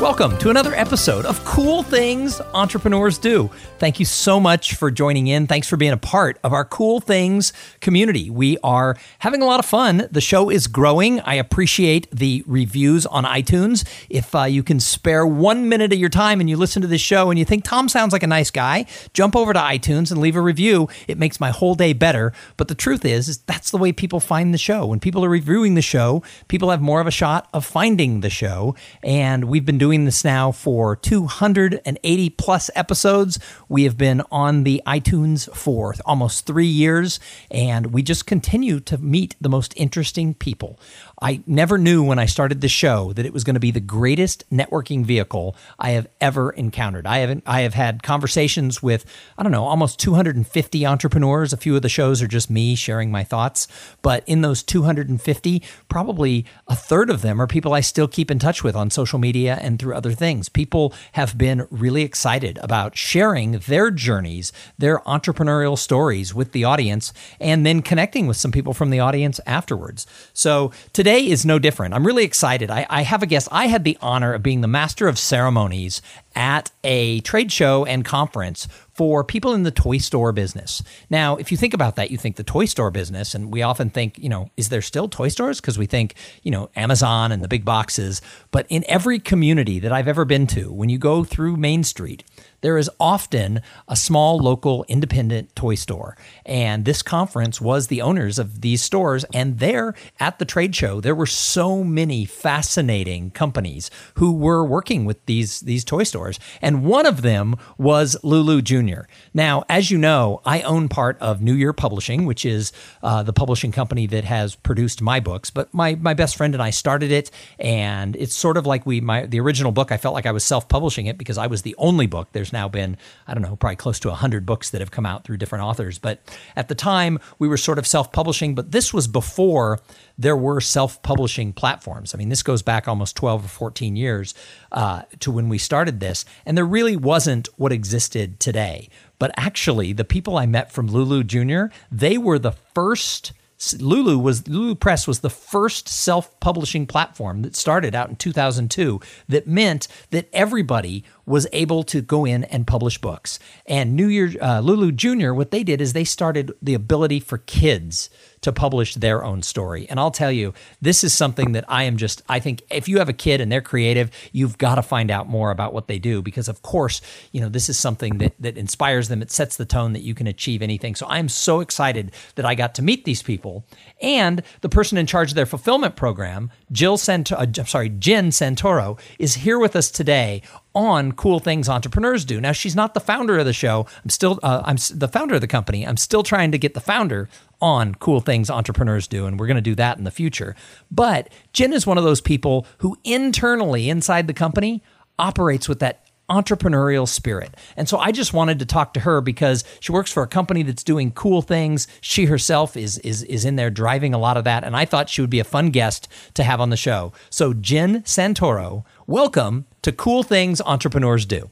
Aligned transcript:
Welcome 0.00 0.36
to 0.38 0.50
another 0.50 0.74
episode 0.74 1.24
of 1.24 1.42
Cool 1.44 1.84
Things 1.84 2.40
Entrepreneurs 2.52 3.16
Do. 3.16 3.48
Thank 3.78 4.00
you 4.00 4.04
so 4.04 4.40
much 4.40 4.74
for 4.74 4.90
joining 4.90 5.28
in. 5.28 5.46
Thanks 5.46 5.68
for 5.68 5.76
being 5.76 5.92
a 5.92 5.96
part 5.96 6.36
of 6.42 6.52
our 6.52 6.64
Cool 6.64 7.00
Things 7.00 7.52
community. 7.80 8.28
We 8.28 8.58
are 8.64 8.96
having 9.20 9.40
a 9.40 9.44
lot 9.44 9.60
of 9.60 9.66
fun. 9.66 10.08
The 10.10 10.20
show 10.20 10.50
is 10.50 10.66
growing. 10.66 11.20
I 11.20 11.34
appreciate 11.34 12.10
the 12.10 12.42
reviews 12.44 13.06
on 13.06 13.24
iTunes. 13.24 13.88
If 14.10 14.34
uh, 14.34 14.42
you 14.42 14.64
can 14.64 14.80
spare 14.80 15.24
one 15.24 15.68
minute 15.68 15.92
of 15.92 15.98
your 15.98 16.08
time 16.08 16.40
and 16.40 16.50
you 16.50 16.56
listen 16.56 16.82
to 16.82 16.88
this 16.88 17.00
show 17.00 17.30
and 17.30 17.38
you 17.38 17.44
think 17.44 17.62
Tom 17.62 17.88
sounds 17.88 18.12
like 18.12 18.24
a 18.24 18.26
nice 18.26 18.50
guy, 18.50 18.86
jump 19.14 19.36
over 19.36 19.52
to 19.52 19.60
iTunes 19.60 20.10
and 20.10 20.20
leave 20.20 20.36
a 20.36 20.40
review. 20.40 20.88
It 21.06 21.18
makes 21.18 21.38
my 21.38 21.50
whole 21.50 21.76
day 21.76 21.92
better. 21.92 22.32
But 22.56 22.66
the 22.66 22.74
truth 22.74 23.04
is, 23.04 23.28
is 23.28 23.38
that's 23.38 23.70
the 23.70 23.78
way 23.78 23.92
people 23.92 24.18
find 24.18 24.52
the 24.52 24.58
show. 24.58 24.86
When 24.86 24.98
people 24.98 25.24
are 25.24 25.30
reviewing 25.30 25.76
the 25.76 25.82
show, 25.82 26.24
people 26.48 26.70
have 26.70 26.82
more 26.82 27.00
of 27.00 27.06
a 27.06 27.12
shot 27.12 27.48
of 27.54 27.64
finding 27.64 28.20
the 28.20 28.30
show. 28.30 28.74
And 29.02 29.44
we've 29.44 29.64
been 29.64 29.78
doing 29.78 29.83
this 29.84 30.24
now 30.24 30.50
for 30.50 30.96
280 30.96 32.30
plus 32.30 32.70
episodes. 32.74 33.38
We 33.68 33.84
have 33.84 33.98
been 33.98 34.22
on 34.32 34.64
the 34.64 34.80
iTunes 34.86 35.54
for 35.54 35.94
almost 36.06 36.46
three 36.46 36.66
years, 36.66 37.20
and 37.50 37.92
we 37.92 38.02
just 38.02 38.26
continue 38.26 38.80
to 38.80 38.96
meet 38.96 39.36
the 39.42 39.50
most 39.50 39.74
interesting 39.76 40.32
people. 40.32 40.80
I 41.20 41.42
never 41.46 41.78
knew 41.78 42.02
when 42.02 42.18
I 42.18 42.26
started 42.26 42.60
the 42.60 42.68
show 42.68 43.12
that 43.12 43.26
it 43.26 43.32
was 43.32 43.44
going 43.44 43.54
to 43.54 43.60
be 43.60 43.70
the 43.70 43.80
greatest 43.80 44.48
networking 44.50 45.04
vehicle 45.04 45.54
I 45.78 45.90
have 45.90 46.06
ever 46.20 46.50
encountered. 46.50 47.06
I 47.06 47.18
haven't 47.18 47.44
I 47.46 47.60
have 47.60 47.74
had 47.74 48.02
conversations 48.02 48.82
with 48.82 49.04
I 49.38 49.42
don't 49.42 49.52
know 49.52 49.64
almost 49.64 49.98
250 50.00 50.86
entrepreneurs. 50.86 51.52
A 51.52 51.56
few 51.56 51.76
of 51.76 51.82
the 51.82 51.88
shows 51.88 52.22
are 52.22 52.26
just 52.26 52.50
me 52.50 52.74
sharing 52.74 53.10
my 53.10 53.22
thoughts, 53.22 53.68
but 54.02 54.24
in 54.26 54.40
those 54.40 54.62
250, 54.62 55.62
probably 55.88 56.46
a 56.68 56.74
third 56.74 57.10
of 57.10 57.22
them 57.22 57.40
are 57.40 57.46
people 57.46 57.74
I 57.74 57.80
still 57.80 58.08
keep 58.08 58.30
in 58.30 58.38
touch 58.38 58.64
with 58.64 58.76
on 58.76 58.90
social 58.90 59.18
media 59.18 59.58
and 59.60 59.73
through 59.78 59.94
other 59.94 60.12
things. 60.12 60.48
People 60.48 60.92
have 61.12 61.36
been 61.36 61.66
really 61.70 62.02
excited 62.02 62.58
about 62.62 62.96
sharing 62.96 63.52
their 63.52 63.90
journeys, 63.90 64.52
their 64.78 64.98
entrepreneurial 65.00 65.78
stories 65.78 66.34
with 66.34 66.52
the 66.52 66.64
audience, 66.64 67.12
and 67.40 67.64
then 67.64 67.82
connecting 67.82 68.26
with 68.26 68.36
some 68.36 68.52
people 68.52 68.74
from 68.74 68.90
the 68.90 69.00
audience 69.00 69.40
afterwards. 69.46 70.06
So 70.32 70.72
today 70.92 71.26
is 71.26 71.44
no 71.44 71.58
different. 71.58 71.94
I'm 71.94 72.06
really 72.06 72.24
excited. 72.24 72.70
I, 72.70 72.86
I 72.90 73.02
have 73.02 73.22
a 73.22 73.26
guest. 73.26 73.48
I 73.50 73.66
had 73.66 73.84
the 73.84 73.98
honor 74.00 74.32
of 74.32 74.42
being 74.42 74.60
the 74.60 74.68
master 74.68 75.08
of 75.08 75.18
ceremonies 75.18 76.02
at 76.34 76.70
a 76.82 77.20
trade 77.20 77.52
show 77.52 77.84
and 77.84 78.04
conference 78.04 78.68
for 78.94 79.24
people 79.24 79.52
in 79.54 79.64
the 79.64 79.70
toy 79.70 79.98
store 79.98 80.32
business. 80.32 80.82
Now, 81.10 81.36
if 81.36 81.50
you 81.50 81.58
think 81.58 81.74
about 81.74 81.96
that, 81.96 82.10
you 82.12 82.16
think 82.16 82.36
the 82.36 82.44
toy 82.44 82.64
store 82.64 82.92
business, 82.92 83.34
and 83.34 83.52
we 83.52 83.60
often 83.62 83.90
think, 83.90 84.18
you 84.18 84.28
know, 84.28 84.50
is 84.56 84.68
there 84.68 84.82
still 84.82 85.08
toy 85.08 85.28
stores? 85.28 85.60
Because 85.60 85.76
we 85.76 85.86
think, 85.86 86.14
you 86.42 86.52
know, 86.52 86.70
Amazon 86.76 87.32
and 87.32 87.42
the 87.42 87.48
big 87.48 87.64
boxes. 87.64 88.22
But 88.52 88.66
in 88.68 88.84
every 88.88 89.18
community 89.18 89.80
that 89.80 89.92
I've 89.92 90.08
ever 90.08 90.24
been 90.24 90.46
to, 90.48 90.72
when 90.72 90.88
you 90.88 90.98
go 90.98 91.24
through 91.24 91.56
Main 91.56 91.82
Street, 91.82 92.22
there 92.60 92.78
is 92.78 92.88
often 92.98 93.60
a 93.88 93.96
small 93.96 94.38
local 94.38 94.86
independent 94.88 95.54
toy 95.54 95.74
store. 95.74 96.16
And 96.46 96.86
this 96.86 97.02
conference 97.02 97.60
was 97.60 97.88
the 97.88 98.00
owners 98.00 98.38
of 98.38 98.62
these 98.62 98.80
stores. 98.80 99.24
And 99.34 99.58
there 99.58 99.94
at 100.18 100.38
the 100.38 100.46
trade 100.46 100.74
show, 100.74 101.00
there 101.00 101.14
were 101.14 101.26
so 101.26 101.84
many 101.84 102.24
fascinating 102.24 103.32
companies 103.32 103.90
who 104.14 104.32
were 104.32 104.64
working 104.64 105.04
with 105.04 105.26
these, 105.26 105.60
these 105.60 105.84
toy 105.84 106.04
stores. 106.04 106.23
And 106.62 106.84
one 106.84 107.06
of 107.06 107.22
them 107.22 107.56
was 107.78 108.16
Lulu 108.22 108.62
Jr. 108.62 109.02
Now, 109.32 109.64
as 109.68 109.90
you 109.90 109.98
know, 109.98 110.40
I 110.44 110.62
own 110.62 110.88
part 110.88 111.18
of 111.20 111.42
New 111.42 111.54
Year 111.54 111.72
Publishing, 111.72 112.26
which 112.26 112.44
is 112.44 112.72
uh, 113.02 113.22
the 113.22 113.32
publishing 113.32 113.72
company 113.72 114.06
that 114.08 114.24
has 114.24 114.54
produced 114.54 115.02
my 115.02 115.20
books. 115.20 115.50
But 115.50 115.72
my, 115.74 115.94
my 115.96 116.14
best 116.14 116.36
friend 116.36 116.54
and 116.54 116.62
I 116.62 116.70
started 116.70 117.10
it. 117.10 117.30
And 117.58 118.16
it's 118.16 118.34
sort 118.34 118.56
of 118.56 118.66
like 118.66 118.86
we, 118.86 119.00
my, 119.00 119.26
the 119.26 119.40
original 119.40 119.72
book, 119.72 119.92
I 119.92 119.96
felt 119.96 120.14
like 120.14 120.26
I 120.26 120.32
was 120.32 120.44
self 120.44 120.68
publishing 120.68 121.06
it 121.06 121.18
because 121.18 121.38
I 121.38 121.46
was 121.46 121.62
the 121.62 121.74
only 121.78 122.06
book. 122.06 122.28
There's 122.32 122.52
now 122.52 122.68
been, 122.68 122.96
I 123.26 123.34
don't 123.34 123.42
know, 123.42 123.56
probably 123.56 123.76
close 123.76 123.98
to 124.00 124.08
100 124.08 124.46
books 124.46 124.70
that 124.70 124.80
have 124.80 124.90
come 124.90 125.06
out 125.06 125.24
through 125.24 125.38
different 125.38 125.64
authors. 125.64 125.98
But 125.98 126.20
at 126.56 126.68
the 126.68 126.74
time, 126.74 127.18
we 127.38 127.48
were 127.48 127.56
sort 127.56 127.78
of 127.78 127.86
self 127.86 128.12
publishing, 128.12 128.54
but 128.54 128.72
this 128.72 128.92
was 128.92 129.06
before 129.06 129.80
there 130.16 130.36
were 130.36 130.60
self 130.60 131.02
publishing 131.02 131.52
platforms. 131.52 132.14
I 132.14 132.18
mean, 132.18 132.28
this 132.28 132.42
goes 132.42 132.62
back 132.62 132.86
almost 132.86 133.16
12 133.16 133.44
or 133.44 133.48
14 133.48 133.96
years 133.96 134.34
uh, 134.72 135.02
to 135.20 135.30
when 135.30 135.48
we 135.48 135.58
started 135.58 136.00
this. 136.00 136.24
And 136.46 136.56
there 136.56 136.64
really 136.64 136.96
wasn't 136.96 137.48
what 137.56 137.72
existed 137.72 138.40
today. 138.40 138.88
But 139.18 139.32
actually, 139.36 139.92
the 139.92 140.04
people 140.04 140.36
I 140.36 140.46
met 140.46 140.72
from 140.72 140.86
Lulu 140.88 141.24
Jr., 141.24 141.74
they 141.90 142.18
were 142.18 142.38
the 142.38 142.52
first 142.52 143.32
Lulu 143.78 144.18
was 144.18 144.46
Lulu 144.48 144.74
Press 144.74 145.06
was 145.06 145.20
the 145.20 145.30
first 145.30 145.88
self-publishing 145.88 146.86
platform 146.86 147.42
that 147.42 147.56
started 147.56 147.94
out 147.94 148.10
in 148.10 148.16
2002 148.16 149.00
that 149.28 149.46
meant 149.46 149.88
that 150.10 150.28
everybody 150.32 151.04
was 151.24 151.46
able 151.52 151.82
to 151.84 152.02
go 152.02 152.24
in 152.24 152.44
and 152.44 152.66
publish 152.66 152.98
books. 152.98 153.38
And 153.66 153.94
New 153.94 154.08
Year 154.08 154.32
uh, 154.40 154.60
Lulu 154.60 154.92
Jr. 154.92 155.32
what 155.32 155.50
they 155.50 155.62
did 155.62 155.80
is 155.80 155.92
they 155.92 156.04
started 156.04 156.52
the 156.60 156.74
ability 156.74 157.20
for 157.20 157.38
kids 157.38 158.10
to 158.44 158.52
publish 158.52 158.94
their 158.94 159.24
own 159.24 159.42
story. 159.42 159.86
And 159.88 159.98
I'll 159.98 160.10
tell 160.10 160.30
you, 160.30 160.52
this 160.80 161.02
is 161.02 161.14
something 161.14 161.52
that 161.52 161.64
I 161.66 161.84
am 161.84 161.96
just, 161.96 162.22
I 162.28 162.40
think 162.40 162.62
if 162.70 162.88
you 162.88 162.98
have 162.98 163.08
a 163.08 163.14
kid 163.14 163.40
and 163.40 163.50
they're 163.50 163.62
creative, 163.62 164.10
you've 164.32 164.58
got 164.58 164.74
to 164.74 164.82
find 164.82 165.10
out 165.10 165.28
more 165.28 165.50
about 165.50 165.72
what 165.72 165.88
they 165.88 165.98
do 165.98 166.20
because, 166.20 166.46
of 166.46 166.60
course, 166.60 167.00
you 167.32 167.40
know, 167.40 167.48
this 167.48 167.70
is 167.70 167.78
something 167.78 168.18
that, 168.18 168.34
that 168.38 168.58
inspires 168.58 169.08
them. 169.08 169.22
It 169.22 169.30
sets 169.30 169.56
the 169.56 169.64
tone 169.64 169.94
that 169.94 170.02
you 170.02 170.14
can 170.14 170.26
achieve 170.26 170.60
anything. 170.60 170.94
So 170.94 171.06
I'm 171.08 171.30
so 171.30 171.60
excited 171.60 172.12
that 172.34 172.44
I 172.44 172.54
got 172.54 172.74
to 172.74 172.82
meet 172.82 173.06
these 173.06 173.22
people. 173.22 173.64
And 174.02 174.42
the 174.60 174.68
person 174.68 174.98
in 174.98 175.06
charge 175.06 175.30
of 175.30 175.36
their 175.36 175.46
fulfillment 175.46 175.96
program, 175.96 176.50
Jill 176.70 176.98
Sant- 176.98 177.32
uh, 177.32 177.46
I'm 177.58 177.66
sorry, 177.66 177.88
Jen 177.88 178.28
Santoro, 178.28 179.00
is 179.18 179.34
here 179.36 179.58
with 179.58 179.74
us 179.74 179.90
today 179.90 180.42
on 180.74 181.12
cool 181.12 181.38
things 181.38 181.68
entrepreneurs 181.68 182.24
do. 182.24 182.40
Now 182.40 182.52
she's 182.52 182.74
not 182.74 182.94
the 182.94 183.00
founder 183.00 183.38
of 183.38 183.46
the 183.46 183.52
show. 183.52 183.86
I'm 184.02 184.10
still 184.10 184.40
uh, 184.42 184.62
I'm 184.64 184.76
the 184.92 185.08
founder 185.08 185.36
of 185.36 185.40
the 185.40 185.46
company. 185.46 185.86
I'm 185.86 185.96
still 185.96 186.22
trying 186.22 186.50
to 186.52 186.58
get 186.58 186.74
the 186.74 186.80
founder 186.80 187.28
on 187.64 187.94
cool 187.94 188.20
things 188.20 188.50
entrepreneurs 188.50 189.08
do 189.08 189.24
and 189.24 189.40
we're 189.40 189.46
going 189.46 189.56
to 189.56 189.62
do 189.62 189.74
that 189.74 189.96
in 189.96 190.04
the 190.04 190.10
future. 190.10 190.54
But 190.90 191.30
Jen 191.54 191.72
is 191.72 191.86
one 191.86 191.96
of 191.96 192.04
those 192.04 192.20
people 192.20 192.66
who 192.78 192.98
internally 193.04 193.88
inside 193.88 194.26
the 194.26 194.34
company 194.34 194.82
operates 195.18 195.66
with 195.66 195.78
that 195.78 196.04
entrepreneurial 196.28 197.08
spirit. 197.08 197.56
And 197.74 197.88
so 197.88 197.96
I 197.96 198.12
just 198.12 198.34
wanted 198.34 198.58
to 198.58 198.66
talk 198.66 198.92
to 198.94 199.00
her 199.00 199.22
because 199.22 199.64
she 199.80 199.92
works 199.92 200.12
for 200.12 200.22
a 200.22 200.26
company 200.26 200.62
that's 200.62 200.84
doing 200.84 201.10
cool 201.12 201.40
things. 201.40 201.88
She 202.02 202.26
herself 202.26 202.76
is 202.76 202.98
is 202.98 203.22
is 203.22 203.46
in 203.46 203.56
there 203.56 203.70
driving 203.70 204.12
a 204.12 204.18
lot 204.18 204.36
of 204.36 204.44
that 204.44 204.62
and 204.62 204.76
I 204.76 204.84
thought 204.84 205.08
she 205.08 205.22
would 205.22 205.30
be 205.30 205.40
a 205.40 205.44
fun 205.44 205.70
guest 205.70 206.06
to 206.34 206.44
have 206.44 206.60
on 206.60 206.68
the 206.68 206.76
show. 206.76 207.14
So 207.30 207.54
Jen 207.54 208.02
Santoro, 208.02 208.84
welcome 209.06 209.64
to 209.80 209.90
Cool 209.90 210.22
Things 210.22 210.60
Entrepreneurs 210.60 211.24
Do. 211.24 211.48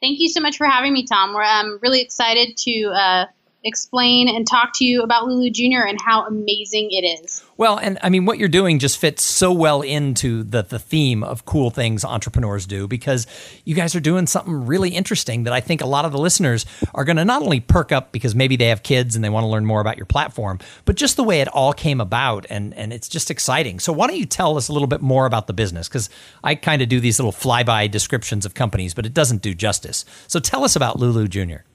Thank 0.00 0.20
you 0.20 0.28
so 0.28 0.40
much 0.40 0.56
for 0.56 0.66
having 0.68 0.92
me, 0.92 1.04
Tom. 1.04 1.34
We're 1.34 1.42
um, 1.42 1.80
really 1.82 2.00
excited 2.00 2.56
to 2.58 2.84
uh, 2.90 3.24
explain 3.64 4.28
and 4.28 4.46
talk 4.46 4.70
to 4.76 4.84
you 4.84 5.02
about 5.02 5.26
Lulu 5.26 5.50
Jr. 5.50 5.86
and 5.86 5.98
how 6.00 6.24
amazing 6.26 6.88
it 6.90 7.04
is. 7.04 7.42
Well, 7.56 7.76
and 7.76 7.98
I 8.02 8.08
mean, 8.08 8.24
what 8.24 8.38
you're 8.38 8.48
doing 8.48 8.78
just 8.78 8.98
fits 8.98 9.24
so 9.24 9.52
well 9.52 9.82
into 9.82 10.44
the, 10.44 10.62
the 10.62 10.78
theme 10.78 11.24
of 11.24 11.44
cool 11.44 11.70
things 11.70 12.04
entrepreneurs 12.04 12.66
do 12.66 12.86
because 12.86 13.26
you 13.64 13.74
guys 13.74 13.96
are 13.96 14.00
doing 14.00 14.28
something 14.28 14.66
really 14.66 14.90
interesting 14.90 15.42
that 15.44 15.52
I 15.52 15.60
think 15.60 15.80
a 15.80 15.86
lot 15.86 16.04
of 16.04 16.12
the 16.12 16.18
listeners 16.18 16.66
are 16.94 17.04
going 17.04 17.16
to 17.16 17.24
not 17.24 17.42
only 17.42 17.58
perk 17.58 17.90
up 17.90 18.12
because 18.12 18.34
maybe 18.34 18.54
they 18.54 18.68
have 18.68 18.84
kids 18.84 19.16
and 19.16 19.24
they 19.24 19.28
want 19.28 19.42
to 19.42 19.48
learn 19.48 19.66
more 19.66 19.80
about 19.80 19.96
your 19.96 20.06
platform, 20.06 20.60
but 20.84 20.94
just 20.94 21.16
the 21.16 21.24
way 21.24 21.40
it 21.40 21.48
all 21.48 21.72
came 21.72 22.00
about. 22.00 22.46
And, 22.48 22.72
and 22.74 22.92
it's 22.92 23.08
just 23.08 23.28
exciting. 23.30 23.80
So, 23.80 23.92
why 23.92 24.06
don't 24.06 24.16
you 24.16 24.26
tell 24.26 24.56
us 24.56 24.68
a 24.68 24.72
little 24.72 24.88
bit 24.88 25.02
more 25.02 25.26
about 25.26 25.48
the 25.48 25.52
business? 25.52 25.88
Because 25.88 26.10
I 26.44 26.54
kind 26.54 26.80
of 26.80 26.88
do 26.88 27.00
these 27.00 27.18
little 27.18 27.32
flyby 27.32 27.90
descriptions 27.90 28.46
of 28.46 28.54
companies, 28.54 28.94
but 28.94 29.04
it 29.04 29.14
doesn't 29.14 29.42
do 29.42 29.52
justice. 29.52 30.04
So, 30.28 30.38
tell 30.38 30.62
us 30.62 30.76
about 30.76 30.98
Lulu 30.98 31.26
Jr. 31.26 31.67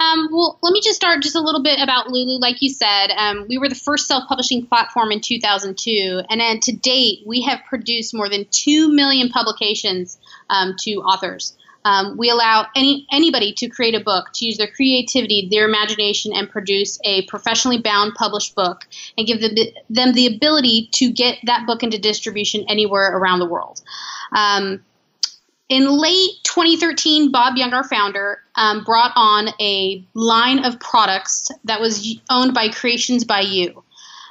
Um, 0.00 0.28
well, 0.32 0.58
let 0.62 0.72
me 0.72 0.80
just 0.80 0.96
start 0.96 1.22
just 1.22 1.36
a 1.36 1.40
little 1.40 1.62
bit 1.62 1.78
about 1.80 2.08
Lulu. 2.08 2.40
Like 2.40 2.62
you 2.62 2.70
said, 2.70 3.08
um, 3.16 3.44
we 3.48 3.58
were 3.58 3.68
the 3.68 3.74
first 3.74 4.08
self-publishing 4.08 4.66
platform 4.66 5.12
in 5.12 5.20
2002, 5.20 6.22
and 6.30 6.62
to 6.62 6.72
date, 6.72 7.18
we 7.26 7.42
have 7.42 7.60
produced 7.68 8.14
more 8.14 8.30
than 8.30 8.46
two 8.50 8.88
million 8.88 9.28
publications 9.28 10.18
um, 10.48 10.74
to 10.80 11.02
authors. 11.02 11.54
Um, 11.84 12.16
we 12.16 12.28
allow 12.30 12.66
any 12.74 13.06
anybody 13.10 13.52
to 13.54 13.68
create 13.68 13.94
a 13.94 14.00
book, 14.00 14.26
to 14.34 14.44
use 14.44 14.58
their 14.58 14.68
creativity, 14.68 15.48
their 15.50 15.66
imagination, 15.66 16.32
and 16.34 16.48
produce 16.48 16.98
a 17.04 17.26
professionally 17.26 17.78
bound 17.78 18.14
published 18.14 18.54
book, 18.54 18.86
and 19.16 19.26
give 19.26 19.40
them, 19.40 19.54
them 19.88 20.12
the 20.12 20.26
ability 20.26 20.88
to 20.92 21.10
get 21.10 21.38
that 21.44 21.66
book 21.66 21.82
into 21.82 21.98
distribution 21.98 22.64
anywhere 22.68 23.16
around 23.16 23.38
the 23.38 23.46
world. 23.46 23.82
Um, 24.32 24.82
in 25.70 25.86
late 25.86 26.32
2013, 26.42 27.30
Bob 27.30 27.56
Young, 27.56 27.72
our 27.72 27.84
founder, 27.84 28.42
um, 28.56 28.82
brought 28.82 29.12
on 29.14 29.48
a 29.60 30.04
line 30.14 30.64
of 30.64 30.80
products 30.80 31.48
that 31.64 31.80
was 31.80 32.18
owned 32.28 32.52
by 32.52 32.68
Creations 32.68 33.24
by 33.24 33.40
You. 33.40 33.84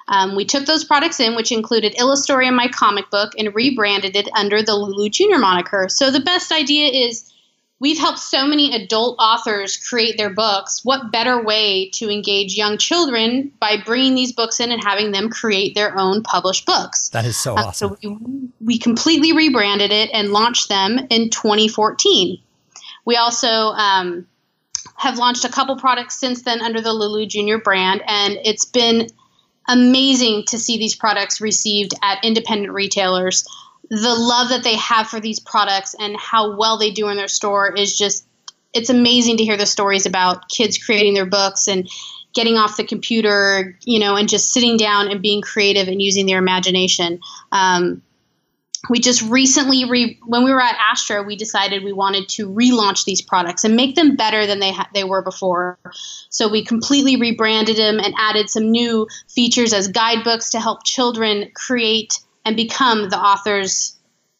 Um, 0.09 0.35
we 0.35 0.43
took 0.43 0.65
those 0.65 0.83
products 0.83 1.19
in, 1.21 1.35
which 1.35 1.53
included 1.53 1.95
Illustory 1.95 2.45
and 2.45 2.57
my 2.57 2.67
comic 2.67 3.09
book, 3.09 3.31
and 3.37 3.55
rebranded 3.55 4.17
it 4.17 4.27
under 4.35 4.61
the 4.61 4.75
Lulu 4.75 5.09
Junior 5.09 5.39
moniker. 5.39 5.87
So 5.87 6.11
the 6.11 6.19
best 6.19 6.51
idea 6.51 6.87
is 7.07 7.31
we've 7.79 7.97
helped 7.97 8.19
so 8.19 8.45
many 8.45 8.73
adult 8.75 9.17
authors 9.19 9.77
create 9.77 10.17
their 10.17 10.29
books. 10.29 10.83
What 10.83 11.11
better 11.11 11.41
way 11.43 11.89
to 11.95 12.09
engage 12.09 12.55
young 12.55 12.77
children 12.77 13.51
by 13.59 13.77
bringing 13.83 14.15
these 14.15 14.33
books 14.33 14.59
in 14.59 14.71
and 14.71 14.83
having 14.83 15.11
them 15.11 15.29
create 15.29 15.75
their 15.75 15.97
own 15.97 16.23
published 16.23 16.65
books? 16.65 17.09
That 17.09 17.25
is 17.25 17.37
so 17.37 17.55
uh, 17.55 17.65
awesome. 17.65 17.97
So 18.01 18.09
we, 18.09 18.49
we 18.59 18.77
completely 18.77 19.33
rebranded 19.33 19.91
it 19.91 20.09
and 20.13 20.31
launched 20.31 20.69
them 20.69 20.99
in 21.09 21.29
2014. 21.29 22.39
We 23.05 23.15
also 23.15 23.47
um, 23.47 24.27
have 24.95 25.17
launched 25.17 25.45
a 25.45 25.49
couple 25.49 25.77
products 25.77 26.19
since 26.19 26.43
then 26.43 26.61
under 26.61 26.81
the 26.81 26.93
Lulu 26.93 27.25
Junior 27.25 27.57
brand, 27.57 28.03
and 28.05 28.37
it's 28.43 28.65
been 28.65 29.07
amazing 29.67 30.43
to 30.47 30.57
see 30.57 30.77
these 30.77 30.95
products 30.95 31.39
received 31.39 31.93
at 32.01 32.23
independent 32.23 32.73
retailers 32.73 33.45
the 33.89 34.15
love 34.15 34.49
that 34.49 34.63
they 34.63 34.75
have 34.75 35.07
for 35.07 35.19
these 35.19 35.39
products 35.39 35.95
and 35.99 36.15
how 36.17 36.55
well 36.55 36.77
they 36.77 36.91
do 36.91 37.09
in 37.09 37.17
their 37.17 37.27
store 37.27 37.75
is 37.75 37.97
just 37.97 38.25
it's 38.73 38.89
amazing 38.89 39.37
to 39.37 39.43
hear 39.43 39.57
the 39.57 39.65
stories 39.65 40.05
about 40.05 40.47
kids 40.47 40.77
creating 40.77 41.15
their 41.15 41.25
books 41.25 41.67
and 41.67 41.89
getting 42.33 42.55
off 42.55 42.77
the 42.77 42.83
computer, 42.83 43.75
you 43.83 43.99
know, 43.99 44.15
and 44.15 44.29
just 44.29 44.53
sitting 44.53 44.77
down 44.77 45.09
and 45.09 45.21
being 45.21 45.41
creative 45.41 45.87
and 45.87 46.01
using 46.01 46.27
their 46.27 46.37
imagination. 46.37 47.19
Um, 47.51 48.03
we 48.89 48.99
just 48.99 49.21
recently, 49.23 49.89
re- 49.89 50.19
when 50.25 50.43
we 50.43 50.53
were 50.53 50.61
at 50.61 50.77
Astra, 50.91 51.23
we 51.23 51.35
decided 51.35 51.83
we 51.83 51.91
wanted 51.91 52.29
to 52.29 52.47
relaunch 52.47 53.03
these 53.03 53.21
products 53.21 53.63
and 53.63 53.75
make 53.75 53.95
them 53.95 54.15
better 54.15 54.45
than 54.45 54.59
they 54.59 54.71
ha- 54.71 54.89
they 54.93 55.03
were 55.03 55.21
before. 55.21 55.77
So 56.29 56.47
we 56.47 56.63
completely 56.63 57.17
rebranded 57.17 57.75
them 57.75 57.99
and 57.99 58.13
added 58.17 58.49
some 58.49 58.71
new 58.71 59.07
features 59.27 59.73
as 59.73 59.89
guidebooks 59.89 60.51
to 60.51 60.59
help 60.59 60.83
children 60.85 61.51
create 61.55 62.19
and 62.45 62.55
become 62.55 63.09
the 63.09 63.19
authors 63.19 63.95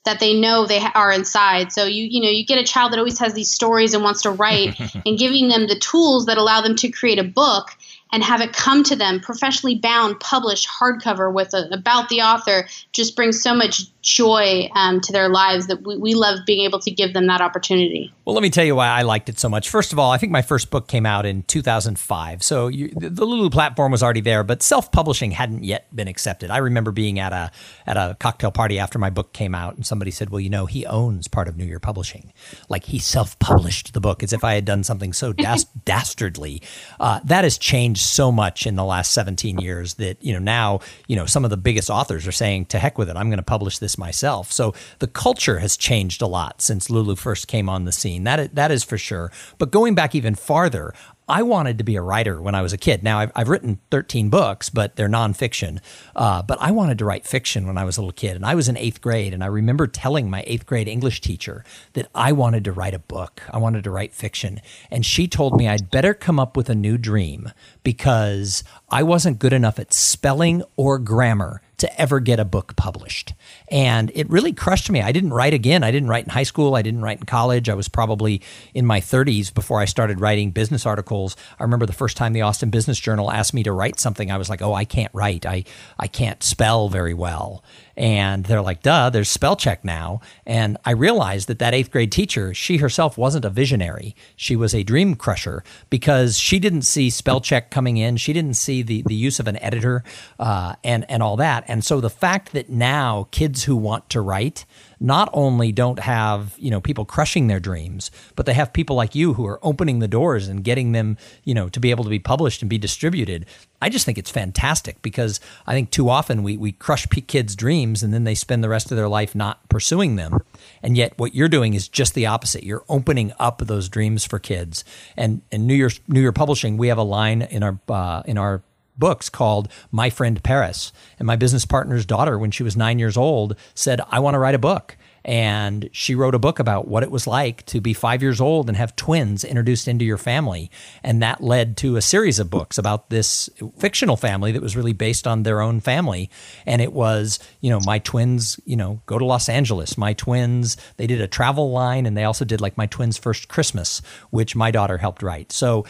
that 0.06 0.20
they 0.20 0.40
know 0.40 0.66
they 0.66 0.80
are 0.96 1.12
inside. 1.12 1.72
So 1.72 1.86
you 1.86 2.06
you 2.06 2.22
know 2.22 2.30
you 2.30 2.46
get 2.46 2.60
a 2.60 2.64
child 2.64 2.92
that 2.92 3.00
always 3.00 3.20
has 3.20 3.34
these 3.34 3.52
stories 3.52 3.94
and 3.94 4.04
wants 4.04 4.24
to 4.24 4.32
write, 4.32 4.80
and 5.06 5.18
giving 5.18 5.50
them 5.50 5.68
the 5.68 5.78
tools 5.78 6.26
that 6.26 6.38
allow 6.38 6.62
them 6.62 6.76
to 6.78 6.90
create 6.90 7.20
a 7.20 7.24
book 7.24 7.70
and 8.12 8.24
have 8.24 8.42
it 8.42 8.54
come 8.54 8.84
to 8.84 8.96
them 8.96 9.20
professionally 9.20 9.76
bound, 9.76 10.20
published 10.20 10.68
hardcover 10.68 11.32
with 11.32 11.54
a, 11.54 11.70
about 11.72 12.10
the 12.10 12.22
author 12.22 12.68
just 12.92 13.16
brings 13.16 13.42
so 13.42 13.54
much 13.54 13.84
joy 14.02 14.70
um, 14.76 15.02
to 15.02 15.12
their 15.12 15.30
lives 15.30 15.68
that 15.68 15.86
we, 15.86 15.98
we 15.98 16.14
love 16.14 16.40
being 16.46 16.66
able 16.66 16.80
to 16.80 16.92
give 16.92 17.14
them 17.14 17.28
that 17.28 17.42
opportunity. 17.42 18.14
Well, 18.26 18.34
let 18.34 18.42
me 18.42 18.50
tell 18.50 18.64
you 18.64 18.76
why 18.76 18.88
I 18.88 19.02
liked 19.02 19.30
it 19.30 19.40
so 19.40 19.50
much. 19.50 19.70
First 19.70 19.92
of 19.92 20.00
all, 20.00 20.12
I 20.12 20.18
think 20.18 20.32
my 20.32 20.42
first 20.42 20.70
book 20.70 20.88
came 20.88 21.06
out 21.06 21.26
in 21.26 21.44
2005. 21.44 22.44
So 22.44 22.68
you, 22.68 22.90
the 22.90 23.26
Lulu 23.26 23.50
platform 23.50 23.92
was 23.92 24.02
already 24.02 24.22
there, 24.22 24.44
but 24.44 24.64
self-publishing 24.64 25.32
hadn't 25.32 25.64
yet 25.64 25.94
been 25.96 26.08
accepted. 26.08 26.50
I 26.50 26.58
remember 26.58 26.92
being 26.92 27.20
at 27.20 27.34
a 27.34 27.52
at 27.86 27.98
a 27.98 28.16
cocktail 28.20 28.52
party 28.52 28.80
after 28.80 29.00
my 29.00 29.10
book 29.10 29.34
came 29.34 29.54
out 29.54 29.76
and 29.76 29.86
somebody 29.86 30.12
said, 30.12 30.30
"Well, 30.30 30.40
you 30.40 30.50
know, 30.50 30.66
he 30.66 30.86
owns 30.86 31.28
part 31.28 31.48
of 31.48 31.58
New 31.58 31.66
Year 31.66 31.80
Publishing." 31.80 32.32
Like 32.70 32.86
he 32.86 33.00
self-published 33.00 33.94
the 33.94 34.02
book 34.02 34.24
as 34.24 34.32
if 34.32 34.44
I 34.44 34.54
had 34.54 34.66
done 34.66 34.84
something 34.84 35.12
so 35.14 35.34
das- 35.34 35.66
dastardly. 35.86 36.62
Uh, 37.00 37.20
that 37.26 37.44
has 37.44 37.58
changed 37.58 38.02
so 38.02 38.32
much 38.32 38.66
in 38.66 38.76
the 38.76 38.86
last 38.86 39.12
17 39.12 39.60
years 39.60 39.96
that, 39.96 40.24
you 40.24 40.34
know, 40.34 40.40
now, 40.40 40.80
you 41.08 41.16
know, 41.16 41.26
some 41.26 41.44
of 41.44 41.50
the 41.50 41.58
biggest 41.58 41.90
authors 41.90 42.28
are 42.28 42.32
saying, 42.32 42.66
"To 42.68 42.80
heck 42.80 42.98
with 42.98 43.10
it. 43.10 43.18
I'm 43.18 43.30
going 43.30 43.38
to 43.38 43.44
publish 43.44 43.80
this 43.80 43.89
myself." 43.98 44.52
So 44.52 44.74
the 45.00 45.08
culture 45.08 45.60
has 45.60 45.78
changed 45.78 46.22
a 46.22 46.28
lot 46.28 46.62
since 46.62 46.90
Lulu 46.90 47.16
first 47.16 47.48
came 47.48 47.70
on 47.70 47.86
the 47.86 47.92
scene. 47.92 48.24
That 48.24 48.56
that 48.56 48.72
is 48.72 48.84
for 48.84 48.98
sure. 48.98 49.32
But 49.58 49.72
going 49.72 49.96
back 49.96 50.16
even 50.16 50.36
farther, 50.36 50.94
I 51.30 51.44
wanted 51.44 51.78
to 51.78 51.84
be 51.84 51.96
a 51.96 52.02
writer 52.02 52.42
when 52.42 52.56
I 52.56 52.64
was 52.64 52.74
a 52.74 52.78
kid. 52.78 53.04
Now, 53.04 53.20
I've, 53.20 53.32
I've 53.36 53.50
written 53.50 53.80
13 53.92 54.32
books, 54.32 54.72
but 54.72 54.96
they're 54.96 55.08
nonfiction. 55.08 55.80
Uh, 56.16 56.42
but 56.42 56.60
I 56.60 56.72
wanted 56.72 56.98
to 56.98 57.06
write 57.06 57.28
fiction 57.28 57.68
when 57.68 57.78
I 57.78 57.84
was 57.84 57.98
a 57.98 58.02
little 58.02 58.12
kid. 58.12 58.36
And 58.36 58.44
I 58.44 58.56
was 58.56 58.68
in 58.68 58.76
eighth 58.76 59.00
grade. 59.00 59.32
And 59.32 59.44
I 59.44 59.48
remember 59.48 59.86
telling 59.86 60.28
my 60.28 60.44
eighth 60.48 60.66
grade 60.66 60.88
English 60.88 61.22
teacher 61.22 61.64
that 61.94 62.10
I 62.16 62.32
wanted 62.32 62.64
to 62.64 62.72
write 62.72 62.96
a 62.96 63.00
book. 63.00 63.44
I 63.54 63.60
wanted 63.60 63.84
to 63.84 63.92
write 63.92 64.12
fiction. 64.12 64.60
And 64.90 65.06
she 65.06 65.28
told 65.28 65.56
me 65.56 65.68
I'd 65.68 65.92
better 65.92 66.16
come 66.16 66.40
up 66.40 66.58
with 66.58 66.68
a 66.68 66.76
new 66.76 66.98
dream 66.98 67.52
because 67.84 68.64
I 68.90 69.04
wasn't 69.04 69.38
good 69.38 69.54
enough 69.54 69.78
at 69.78 69.94
spelling 69.94 70.64
or 70.78 70.98
grammar 70.98 71.62
to 71.80 72.02
ever 72.02 72.20
get 72.20 72.40
a 72.40 72.46
book 72.46 72.76
published. 72.76 73.34
And 73.70 74.12
it 74.16 74.30
really 74.30 74.54
crushed 74.54 74.90
me. 74.90 75.02
I 75.02 75.12
didn't 75.12 75.34
write 75.34 75.54
again. 75.54 75.84
I 75.84 75.92
didn't 75.92 76.10
write 76.10 76.26
in 76.26 76.30
high 76.30 76.44
school. 76.44 76.76
I 76.76 76.82
didn't 76.82 77.02
write 77.02 77.20
in 77.20 77.26
college. 77.26 77.70
I 77.70 77.74
was 77.74 77.88
probably 77.88 78.42
in 78.74 78.86
my 78.86 79.00
30s 79.00 79.54
before 79.54 79.80
I 79.80 79.86
started 79.86 80.20
writing 80.20 80.52
business 80.52 80.86
articles. 80.86 81.36
I 81.60 81.64
remember 81.64 81.86
the 81.86 81.94
first 81.94 82.18
time 82.18 82.34
the 82.34 82.42
Austin 82.42 82.70
Business 82.70 83.00
Journal 83.00 83.32
asked 83.32 83.54
me 83.54 83.64
to 83.64 83.72
write 83.72 84.00
something, 84.00 84.32
I 84.32 84.38
was 84.38 84.50
like, 84.50 84.62
oh, 84.62 84.74
I 84.74 84.86
can't 84.86 85.14
write. 85.14 85.46
I, 85.46 85.64
I 85.98 86.08
can't 86.08 86.44
spell 86.44 86.90
very 86.90 87.14
well. 87.14 87.64
And 88.00 88.46
they're 88.46 88.62
like, 88.62 88.82
duh, 88.82 89.10
there's 89.10 89.28
spell 89.28 89.58
check 89.58 89.84
now. 89.84 90.22
And 90.46 90.78
I 90.86 90.92
realized 90.92 91.50
that 91.50 91.60
that 91.60 91.74
eighth 91.74 91.92
grade 91.92 92.14
teacher, 92.14 92.54
she 92.54 92.78
herself 92.78 93.18
wasn't 93.18 93.44
a 93.44 93.50
visionary. 93.50 94.16
She 94.38 94.56
was 94.56 94.74
a 94.74 94.84
dream 94.84 95.16
crusher 95.16 95.66
because 95.90 96.38
she 96.38 96.60
didn't 96.60 96.84
see 96.84 97.10
spell 97.10 97.42
check 97.42 97.72
coming 97.72 97.98
in. 97.98 98.16
She 98.16 98.32
didn't 98.32 98.54
see 98.54 98.84
the, 98.84 99.04
the 99.06 99.16
use 99.16 99.38
of 99.42 99.50
an 99.50 99.62
editor 99.62 100.06
uh, 100.40 100.76
and, 100.82 101.06
and 101.12 101.22
all 101.22 101.36
that. 101.38 101.66
And 101.68 101.84
so 101.84 102.00
the 102.00 102.10
fact 102.10 102.54
that 102.54 102.70
now 102.70 103.28
kids 103.32 103.66
who 103.66 103.76
want 103.76 104.10
to 104.12 104.22
write, 104.22 104.64
not 105.00 105.30
only 105.34 105.72
don't 105.72 106.00
have 106.00 106.56
you 106.58 106.70
know 106.70 106.82
people 106.82 107.06
crushing 107.06 107.48
their 107.48 107.60
dreams, 107.60 108.12
but 108.36 108.46
they 108.46 108.54
have 108.54 108.74
people 108.74 108.96
like 108.96 109.16
you 109.16 109.34
who 109.34 109.46
are 109.46 109.60
opening 109.64 110.00
the 110.00 110.08
doors 110.08 110.48
and 110.48 110.64
getting 110.64 110.92
them 110.92 111.18
you 111.44 111.54
know 111.54 111.70
to 111.70 111.80
be 111.80 111.92
able 111.92 112.04
to 112.04 112.10
be 112.10 112.20
published 112.20 112.62
and 112.62 112.70
be 112.70 112.78
distributed. 112.78 113.46
I 113.82 113.90
just 113.90 114.06
think 114.06 114.18
it's 114.18 114.30
fantastic 114.30 115.02
because 115.02 115.40
I 115.66 115.74
think 115.74 115.92
too 115.92 116.10
often 116.10 116.44
we 116.44 116.58
we 116.58 116.74
crush 116.74 117.08
kids' 117.28 117.56
dreams 117.56 118.04
and 118.04 118.14
then 118.14 118.24
they 118.24 118.36
spend 118.36 118.64
the 118.64 118.70
rest 118.70 118.92
of 118.92 118.98
their 118.98 119.08
life 119.10 119.36
not 119.36 119.68
pursuing 119.70 120.16
them. 120.16 120.40
And 120.84 120.98
yet, 120.98 121.14
what 121.18 121.36
you're 121.36 121.50
doing 121.50 121.74
is 121.74 121.88
just 121.88 122.14
the 122.14 122.26
opposite. 122.26 122.64
You're 122.64 122.84
opening 122.90 123.34
up 123.40 123.60
those 123.60 123.90
dreams 123.90 124.26
for 124.26 124.40
kids. 124.40 124.84
And 125.16 125.42
and 125.52 125.68
New 125.68 125.76
Year 125.76 125.92
New 126.08 126.22
Year 126.22 126.34
Publishing, 126.34 126.78
we 126.78 126.90
have 126.90 126.98
a 126.98 127.04
line 127.04 127.42
in 127.42 127.64
our 127.64 127.80
uh, 127.88 128.24
in 128.26 128.38
our 128.38 128.62
books 129.00 129.30
called 129.30 129.70
My 129.92 130.10
Friend 130.10 130.42
Paris. 130.44 130.92
And 131.18 131.26
my 131.26 131.36
business 131.36 131.66
partner's 131.66 132.06
daughter, 132.06 132.38
when 132.38 132.52
she 132.52 132.64
was 132.64 132.78
nine 132.78 133.00
years 133.00 133.18
old, 133.18 133.56
said, 133.74 134.02
I 134.10 134.20
want 134.20 134.36
to 134.36 134.40
write 134.40 134.56
a 134.56 134.60
book. 134.60 134.98
And 135.26 135.90
she 135.92 136.16
wrote 136.16 136.34
a 136.34 136.40
book 136.40 136.60
about 136.60 136.88
what 136.88 137.04
it 137.04 137.12
was 137.12 137.28
like 137.28 137.66
to 137.68 137.82
be 137.82 137.94
five 137.94 138.22
years 138.22 138.40
old 138.40 138.70
and 138.70 138.78
have 138.78 138.96
twins 138.96 139.44
introduced 139.44 139.88
into 139.88 140.06
your 140.06 140.18
family. 140.18 140.72
And 141.04 141.22
that 141.22 141.44
led 141.44 141.76
to 141.78 141.98
a 141.98 142.02
series 142.02 142.40
of 142.40 142.50
books 142.50 142.78
about 142.78 143.10
this 143.10 143.50
fictional 143.78 144.16
family 144.16 144.52
that 144.54 144.62
was 144.62 144.78
really 144.78 144.94
based 144.94 145.28
on 145.28 145.44
their 145.44 145.62
own 145.62 145.82
family. 145.82 146.30
And 146.66 146.82
it 146.82 146.94
was, 146.94 147.38
you 147.60 147.70
know, 147.70 147.80
my 147.86 148.00
twins, 148.00 148.60
you 148.66 148.78
know, 148.78 149.02
go 149.06 149.18
to 149.18 149.26
Los 149.26 149.50
Angeles. 149.50 149.98
My 149.98 150.14
twins, 150.14 150.78
they 150.98 151.06
did 151.06 151.22
a 151.22 151.28
travel 151.28 151.72
line 151.72 152.06
and 152.06 152.16
they 152.16 152.24
also 152.24 152.46
did 152.46 152.62
like 152.62 152.78
my 152.78 152.86
twins' 152.86 153.18
first 153.18 153.50
Christmas, 153.50 154.02
which 154.30 154.56
my 154.56 154.72
daughter 154.72 154.98
helped 154.98 155.22
write. 155.22 155.52
So 155.52 155.86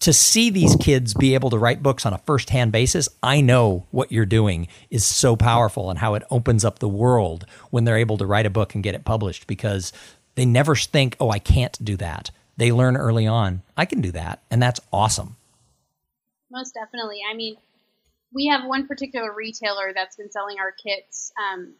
to 0.00 0.12
see 0.12 0.50
these 0.50 0.76
kids 0.76 1.14
be 1.14 1.34
able 1.34 1.50
to 1.50 1.58
write 1.58 1.82
books 1.82 2.06
on 2.06 2.12
a 2.12 2.18
first-hand 2.18 2.72
basis, 2.72 3.08
I 3.22 3.40
know 3.40 3.86
what 3.90 4.12
you're 4.12 4.26
doing 4.26 4.68
is 4.90 5.04
so 5.04 5.36
powerful 5.36 5.90
and 5.90 5.98
how 5.98 6.14
it 6.14 6.22
opens 6.30 6.64
up 6.64 6.78
the 6.78 6.88
world 6.88 7.46
when 7.70 7.84
they're 7.84 7.98
able 7.98 8.18
to 8.18 8.26
write 8.26 8.46
a 8.46 8.50
book 8.50 8.74
and 8.74 8.84
get 8.84 8.94
it 8.94 9.04
published 9.04 9.46
because 9.46 9.92
they 10.34 10.44
never 10.44 10.74
think, 10.74 11.16
"Oh, 11.20 11.30
I 11.30 11.38
can't 11.38 11.82
do 11.84 11.96
that." 11.96 12.30
They 12.56 12.72
learn 12.72 12.96
early 12.96 13.26
on, 13.26 13.62
"I 13.76 13.84
can 13.84 14.00
do 14.00 14.10
that." 14.12 14.42
And 14.50 14.62
that's 14.62 14.80
awesome. 14.92 15.36
Most 16.50 16.74
definitely. 16.74 17.20
I 17.28 17.34
mean, 17.34 17.56
we 18.32 18.46
have 18.48 18.64
one 18.64 18.86
particular 18.86 19.32
retailer 19.32 19.92
that's 19.94 20.16
been 20.16 20.30
selling 20.30 20.58
our 20.58 20.72
kits 20.72 21.32
um, 21.40 21.74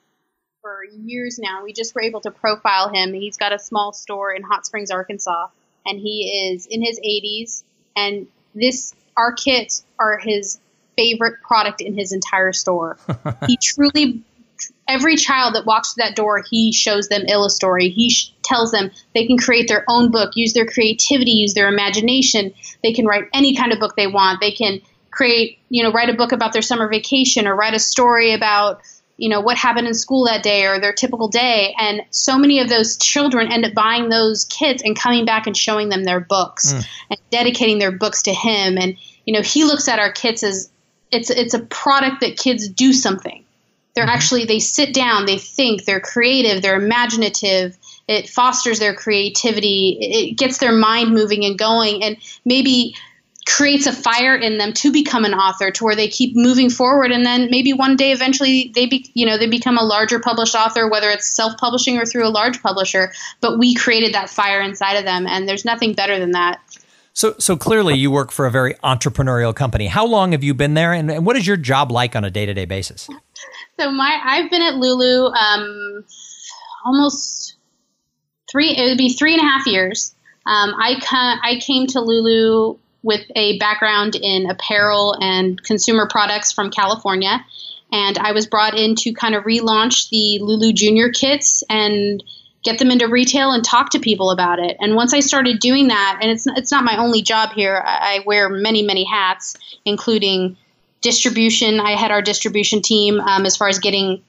for 0.63 0.85
years 0.85 1.39
now. 1.39 1.65
We 1.65 1.73
just 1.73 1.95
were 1.95 2.03
able 2.03 2.21
to 2.23 2.31
profile 2.31 2.89
him. 2.89 3.13
He's 3.13 3.37
got 3.37 3.53
a 3.53 3.59
small 3.59 3.93
store 3.93 4.33
in 4.33 4.43
Hot 4.43 4.65
Springs, 4.65 4.91
Arkansas, 4.91 5.49
and 5.85 5.99
he 5.99 6.53
is 6.53 6.67
in 6.67 6.83
his 6.83 6.99
80s 7.01 7.65
and 7.97 8.27
this 8.55 8.95
our 9.17 9.33
kits 9.33 9.85
are 9.99 10.19
his 10.19 10.59
favorite 10.97 11.41
product 11.43 11.81
in 11.81 11.97
his 11.97 12.13
entire 12.13 12.53
store. 12.53 12.99
he 13.47 13.57
truly 13.57 14.23
every 14.87 15.17
child 15.17 15.55
that 15.55 15.67
walks 15.67 15.95
through 15.95 16.05
that 16.05 16.17
door, 16.17 16.43
he 16.49 16.73
shows 16.73 17.09
them 17.09 17.23
Illustory. 17.27 17.91
He 17.91 18.11
sh- 18.11 18.33
tells 18.43 18.71
them 18.71 18.91
they 19.15 19.27
can 19.27 19.39
create 19.39 19.69
their 19.69 19.85
own 19.89 20.11
book, 20.11 20.33
use 20.35 20.53
their 20.53 20.67
creativity, 20.67 21.33
use 21.33 21.55
their 21.55 21.69
imagination. 21.69 22.53
They 22.83 22.93
can 22.93 23.07
write 23.07 23.25
any 23.33 23.57
kind 23.57 23.73
of 23.73 23.79
book 23.79 23.97
they 23.97 24.07
want. 24.07 24.41
They 24.41 24.53
can 24.53 24.81
create, 25.11 25.59
you 25.69 25.83
know, 25.83 25.93
write 25.93 26.11
a 26.11 26.15
book 26.15 26.33
about 26.33 26.53
their 26.53 26.63
summer 26.63 26.89
vacation 26.89 27.47
or 27.47 27.55
write 27.55 27.75
a 27.75 27.79
story 27.79 28.33
about 28.33 28.83
you 29.17 29.29
know 29.29 29.41
what 29.41 29.57
happened 29.57 29.87
in 29.87 29.95
school 29.95 30.25
that 30.27 30.43
day 30.43 30.67
or 30.67 30.81
their 30.81 30.93
typical 30.93 31.29
day. 31.29 31.75
And 31.79 32.03
so 32.11 32.37
many 32.37 32.61
of 32.61 32.69
those 32.69 32.97
children 32.97 33.51
end 33.51 33.65
up 33.65 33.75
buying 33.75 34.09
those 34.09 34.45
kits 34.45 34.83
and 34.83 34.99
coming 34.99 35.25
back 35.25 35.47
and 35.47 35.57
showing 35.57 35.89
them 35.89 36.05
their 36.05 36.21
books 36.21 36.73
mm. 36.73 36.87
and 37.11 37.21
dedicating 37.31 37.79
their 37.79 37.93
books 37.93 38.23
to 38.23 38.35
him. 38.35 38.77
And 38.79 38.97
you 39.25 39.35
know 39.35 39.43
he 39.43 39.65
looks 39.65 39.89
at 39.89 39.99
our 39.99 40.13
kits 40.13 40.43
as 40.43 40.71
it's 41.13 41.31
it's 41.31 41.55
a 41.55 41.61
product 41.61 42.21
that 42.21 42.37
kids 42.37 42.69
do 42.69 42.93
something. 42.93 43.45
They're 43.95 44.05
mm-hmm. 44.05 44.15
actually 44.15 44.45
they 44.47 44.59
sit 44.59 44.93
down 44.93 45.27
they 45.27 45.39
think 45.39 45.85
they're 45.85 46.01
creative 46.01 46.63
they're 46.63 46.81
imaginative. 46.81 47.77
It 48.07 48.29
fosters 48.29 48.81
their 48.81 48.95
creativity. 48.95 49.97
It 50.01 50.37
gets 50.37 50.59
their 50.59 50.73
mind 50.73 51.15
moving 51.15 51.45
and 51.45 51.59
going. 51.59 52.03
And 52.03 52.19
maybe 52.45 52.95
creates 53.47 53.87
a 53.87 53.93
fire 53.93 54.35
in 54.35 54.57
them 54.59 54.73
to 54.73 54.91
become 54.91 55.25
an 55.25 55.35
author 55.35 55.71
to 55.71 55.85
where 55.85 55.95
they 55.95 56.09
keep 56.09 56.35
moving 56.35 56.71
forward 56.71 57.11
and 57.13 57.27
then 57.27 57.49
maybe 57.51 57.73
one 57.73 57.95
day 57.95 58.11
eventually 58.11 58.73
they 58.75 58.87
be, 58.87 59.11
you 59.15 59.27
know 59.27 59.37
they 59.37 59.47
become 59.47 59.77
a 59.77 59.83
larger 59.83 60.19
published 60.19 60.55
author 60.55 60.89
whether 60.89 61.11
it's 61.11 61.29
self-publishing 61.29 61.99
or 61.99 62.07
through 62.07 62.27
a 62.27 62.31
large 62.31 62.63
publisher 62.63 63.13
but 63.41 63.59
we 63.59 63.75
created 63.75 64.15
that 64.15 64.31
fire 64.31 64.61
inside 64.61 64.95
of 64.95 65.05
them 65.05 65.27
and 65.27 65.47
there's 65.49 65.65
nothing 65.65 65.93
better 65.93 66.19
than 66.19 66.31
that. 66.31 66.61
So 67.13 67.35
so 67.39 67.57
clearly 67.57 67.97
you 67.97 68.11
work 68.11 68.33
for 68.33 68.47
a 68.47 68.51
very 68.51 68.75
entrepreneurial 68.75 69.55
company. 69.55 69.89
How 69.89 70.07
long 70.07 70.33
have 70.33 70.43
you 70.43 70.55
been 70.55 70.75
there 70.75 70.93
and, 70.93 71.11
and 71.11 71.27
what 71.27 71.37
is 71.37 71.47
your 71.47 71.57
job 71.59 71.93
like 71.93 72.17
on 72.17 72.25
a 72.25 72.31
day-to-day 72.31 72.65
basis? 72.65 73.09
So 73.79 73.91
my 73.91 74.21
i've 74.25 74.51
been 74.53 74.63
at 74.63 74.77
lulu 74.77 75.27
um, 75.27 76.05
almost 76.85 77.57
three 78.51 78.71
it 78.71 78.89
would 78.89 78.99
be 78.99 79.13
three 79.13 79.35
and 79.35 79.43
a 79.43 79.45
half 79.45 79.67
years. 79.67 80.15
Um, 80.47 80.75
I, 80.79 81.01
ca- 81.01 81.41
I 81.43 81.59
came 81.59 81.87
to 81.89 82.01
Lulu 82.01 82.77
with 83.05 83.21
a 83.37 83.59
background 83.59 84.17
in 84.17 84.51
apparel 84.51 85.17
and 85.21 85.63
consumer 85.63 86.09
products 86.11 86.51
from 86.51 86.71
California. 86.71 87.45
And 87.93 88.19
I 88.19 88.33
was 88.33 88.47
brought 88.47 88.75
in 88.77 88.97
to 88.97 89.13
kind 89.13 89.37
of 89.37 89.45
relaunch 89.45 90.09
the 90.09 90.41
Lulu 90.43 90.73
Junior 90.73 91.11
kits 91.11 91.63
and 91.69 92.25
get 92.65 92.79
them 92.79 92.91
into 92.91 93.07
retail 93.07 93.53
and 93.53 93.63
talk 93.63 93.91
to 93.91 94.01
people 94.01 94.31
about 94.31 94.59
it. 94.59 94.77
And 94.81 94.97
once 94.97 95.13
I 95.13 95.21
started 95.21 95.61
doing 95.61 95.89
that, 95.89 96.19
and 96.21 96.31
it's 96.31 96.47
it's 96.47 96.73
not 96.73 96.83
my 96.83 96.97
only 96.97 97.23
job 97.23 97.53
here. 97.53 97.81
I, 97.87 98.23
wear 98.27 98.49
many 98.49 98.83
many 98.83 99.05
hats, 99.05 99.55
including 99.85 100.57
distribution. 101.03 101.79
I 101.79 101.93
had 101.93 102.11
our 102.11 102.23
distribution 102.23 102.81
team 102.81 103.21
um, 103.21 103.45
as 103.45 103.57
far 103.57 103.69
as 103.69 103.79
getting 103.79 104.25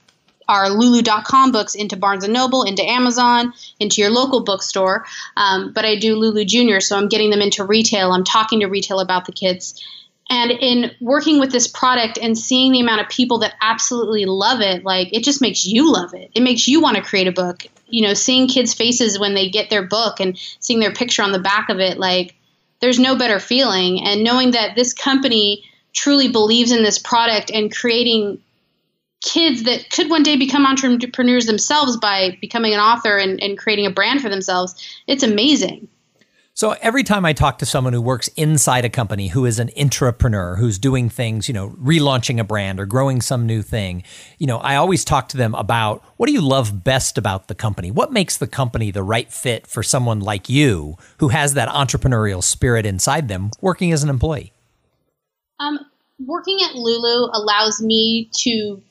our 0.48 0.70
lulu.com 0.70 1.52
books 1.52 1.76
into 1.76 1.98
barnes 1.98 2.24
and 2.24 2.34
noble 2.34 2.64
into 2.64 2.84
amazon 2.84 3.54
into 3.80 4.02
your 4.02 4.10
local 4.10 4.44
bookstore. 4.44 5.06
Um, 5.38 5.72
but 5.74 5.86
i 5.86 5.98
do 5.98 6.16
lulu 6.16 6.46
junior 6.46 6.80
so 6.80 6.98
i'm 6.98 7.08
getting 7.08 7.30
them 7.30 7.42
into 7.42 7.64
retail. 7.64 8.12
I'm 8.12 8.24
talking 8.24 8.62
to 8.62 8.68
retail 8.68 9.00
about 9.00 9.26
the 9.26 9.32
kids. 9.32 9.84
And 10.28 10.50
in 10.50 10.92
working 11.00 11.40
with 11.40 11.52
this 11.52 11.68
product 11.68 12.18
and 12.20 12.36
seeing 12.36 12.72
the 12.72 12.80
amount 12.80 13.02
of 13.02 13.10
people 13.10 13.40
that 13.40 13.54
absolutely 13.62 14.26
love 14.26 14.60
it 14.62 14.84
like 14.84 15.14
it 15.14 15.24
just 15.24 15.42
makes 15.42 15.66
you 15.66 15.92
love 15.92 16.14
it. 16.14 16.32
It 16.34 16.42
makes 16.42 16.68
you 16.68 16.82
want 16.82 16.98
to 16.98 17.04
create 17.04 17.28
a 17.28 17.32
book. 17.32 17.66
You 17.88 18.08
know 18.08 18.14
seeing 18.14 18.48
kids 18.48 18.74
faces 18.74 19.20
when 19.20 19.36
they 19.36 19.50
get 19.50 19.70
their 19.70 19.84
book 19.84 20.20
and 20.20 20.38
seeing 20.60 20.80
their 20.80 20.94
picture 20.94 21.22
on 21.22 21.32
the 21.32 21.40
back 21.40 21.70
of 21.70 21.80
it 21.80 22.00
like 22.00 22.36
there's 22.80 23.00
no 23.00 23.16
better 23.16 23.40
feeling. 23.40 24.04
And 24.04 24.24
knowing 24.24 24.52
that 24.52 24.76
this 24.76 24.94
company 24.94 25.64
truly 25.94 26.28
believes 26.28 26.72
in 26.72 26.84
this 26.84 27.00
product 27.00 27.50
and 27.52 27.74
creating 27.74 28.42
kids 29.26 29.64
that 29.64 29.90
could 29.90 30.10
one 30.10 30.24
day 30.24 30.38
become 30.38 30.66
entrepreneurs 30.66 31.48
themselves 31.48 31.98
by 31.98 32.38
becoming 32.40 32.74
an 32.74 32.80
author 32.80 33.18
and, 33.18 33.42
and 33.42 33.58
creating 33.58 33.86
a 33.86 33.92
brand 33.92 34.22
for 34.22 34.30
themselves. 34.30 34.76
It's 35.08 35.24
amazing. 35.24 35.90
So 36.54 36.72
every 36.80 37.04
time 37.04 37.26
I 37.26 37.34
talk 37.34 37.58
to 37.58 37.66
someone 37.66 37.92
who 37.92 38.02
works 38.02 38.30
inside 38.38 38.86
a 38.86 38.90
company 38.90 39.28
who 39.28 39.46
is 39.46 39.60
an 39.60 39.68
intrapreneur, 39.76 40.58
who's 40.58 40.80
doing 40.80 41.10
things, 41.10 41.50
you 41.50 41.54
know, 41.54 41.72
relaunching 41.72 42.40
a 42.40 42.46
brand 42.46 42.80
or 42.80 42.86
growing 42.86 43.20
some 43.20 43.46
new 43.46 43.62
thing, 43.62 44.04
you 44.38 44.48
know, 44.48 44.60
I 44.60 44.78
always 44.78 45.04
talk 45.04 45.28
to 45.30 45.38
them 45.38 45.54
about 45.54 46.02
what 46.16 46.28
do 46.28 46.34
you 46.34 46.40
love 46.40 46.82
best 46.82 47.18
about 47.18 47.50
the 47.50 47.56
company? 47.56 47.92
What 47.92 48.14
makes 48.14 48.38
the 48.38 48.48
company 48.48 48.90
the 48.90 49.04
right 49.04 49.30
fit 49.30 49.68
for 49.68 49.84
someone 49.84 50.22
like 50.22 50.48
you 50.48 50.96
who 51.18 51.28
has 51.28 51.56
that 51.56 51.68
entrepreneurial 51.68 52.42
spirit 52.42 52.86
inside 52.86 53.28
them 53.28 53.52
working 53.60 53.92
as 53.92 54.02
an 54.02 54.10
employee? 54.10 54.54
Um, 55.60 55.80
working 56.26 56.60
at 56.64 56.76
Lulu 56.76 57.32
allows 57.34 57.82
me 57.82 58.30
to 58.44 58.82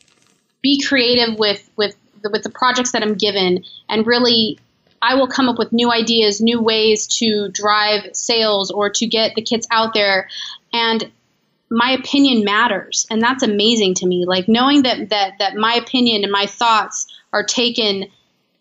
be 0.64 0.82
creative 0.82 1.38
with 1.38 1.70
with 1.76 1.94
the, 2.22 2.30
with 2.30 2.42
the 2.42 2.50
projects 2.50 2.92
that 2.92 3.02
I'm 3.02 3.14
given, 3.14 3.64
and 3.88 4.06
really, 4.06 4.58
I 5.00 5.14
will 5.14 5.28
come 5.28 5.48
up 5.48 5.58
with 5.58 5.72
new 5.72 5.92
ideas, 5.92 6.40
new 6.40 6.60
ways 6.60 7.06
to 7.18 7.50
drive 7.50 8.16
sales 8.16 8.70
or 8.70 8.88
to 8.88 9.06
get 9.06 9.34
the 9.36 9.42
kits 9.42 9.68
out 9.70 9.92
there, 9.92 10.28
and 10.72 11.12
my 11.70 11.90
opinion 11.90 12.44
matters, 12.44 13.06
and 13.10 13.20
that's 13.20 13.42
amazing 13.42 13.94
to 13.96 14.06
me. 14.06 14.24
Like 14.26 14.48
knowing 14.48 14.82
that 14.82 15.10
that 15.10 15.34
that 15.38 15.54
my 15.54 15.74
opinion 15.74 16.24
and 16.24 16.32
my 16.32 16.46
thoughts 16.46 17.06
are 17.32 17.44
taken 17.44 18.06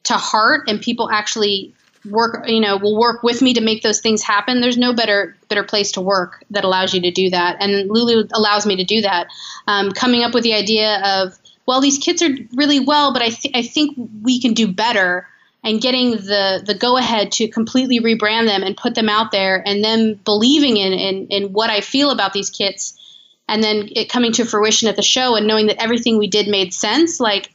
to 0.03 0.13
heart, 0.13 0.63
and 0.67 0.81
people 0.81 1.09
actually 1.09 1.73
work 2.09 2.49
you 2.49 2.59
know 2.59 2.75
will 2.75 2.99
work 2.99 3.23
with 3.23 3.41
me 3.41 3.53
to 3.53 3.61
make 3.61 3.81
those 3.81 4.01
things 4.01 4.21
happen 4.21 4.59
there's 4.59 4.77
no 4.77 4.93
better 4.93 5.37
better 5.47 5.63
place 5.63 5.93
to 5.93 6.01
work 6.01 6.43
that 6.49 6.65
allows 6.65 6.93
you 6.93 6.99
to 6.99 7.11
do 7.11 7.29
that. 7.29 7.55
And 7.61 7.89
lulu 7.89 8.27
allows 8.33 8.65
me 8.65 8.75
to 8.75 8.83
do 8.83 9.01
that. 9.03 9.27
Um, 9.67 9.91
coming 9.91 10.23
up 10.23 10.33
with 10.33 10.43
the 10.43 10.53
idea 10.53 11.01
of 11.05 11.39
well, 11.65 11.81
these 11.81 11.97
kids 11.97 12.21
are 12.21 12.35
really 12.53 12.79
well, 12.79 13.13
but 13.13 13.21
I, 13.21 13.29
th- 13.29 13.55
I 13.55 13.61
think 13.63 13.97
we 14.21 14.39
can 14.41 14.53
do 14.53 14.67
better. 14.67 15.27
And 15.65 15.79
getting 15.79 16.11
the, 16.11 16.61
the 16.65 16.73
go 16.73 16.97
ahead 16.97 17.31
to 17.33 17.47
completely 17.47 18.01
rebrand 18.01 18.47
them 18.47 18.63
and 18.63 18.75
put 18.75 18.95
them 18.95 19.07
out 19.07 19.31
there, 19.31 19.63
and 19.65 19.81
then 19.81 20.15
believing 20.15 20.75
in, 20.75 20.91
in, 20.91 21.27
in 21.27 21.53
what 21.53 21.69
I 21.69 21.79
feel 21.79 22.11
about 22.11 22.33
these 22.33 22.49
kits, 22.49 22.99
and 23.47 23.63
then 23.63 23.87
it 23.95 24.09
coming 24.09 24.33
to 24.33 24.43
fruition 24.43 24.89
at 24.89 24.97
the 24.97 25.01
show, 25.01 25.37
and 25.37 25.47
knowing 25.47 25.67
that 25.67 25.81
everything 25.81 26.17
we 26.17 26.27
did 26.27 26.49
made 26.49 26.73
sense. 26.73 27.21
Like, 27.21 27.49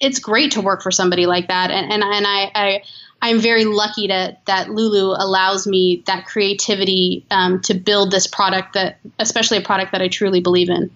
it's 0.00 0.18
great 0.18 0.52
to 0.52 0.62
work 0.62 0.82
for 0.82 0.90
somebody 0.90 1.26
like 1.26 1.48
that. 1.48 1.70
And, 1.70 1.92
and, 1.92 2.02
and 2.02 2.26
I, 2.26 2.50
I 2.54 2.82
I'm 3.20 3.38
very 3.38 3.66
lucky 3.66 4.08
to, 4.08 4.36
that 4.46 4.70
Lulu 4.70 5.14
allows 5.16 5.66
me 5.66 6.02
that 6.06 6.24
creativity 6.24 7.26
um, 7.30 7.60
to 7.60 7.74
build 7.74 8.10
this 8.10 8.26
product 8.26 8.72
that, 8.72 8.98
especially 9.18 9.58
a 9.58 9.62
product 9.62 9.92
that 9.92 10.00
I 10.00 10.08
truly 10.08 10.40
believe 10.40 10.70
in. 10.70 10.90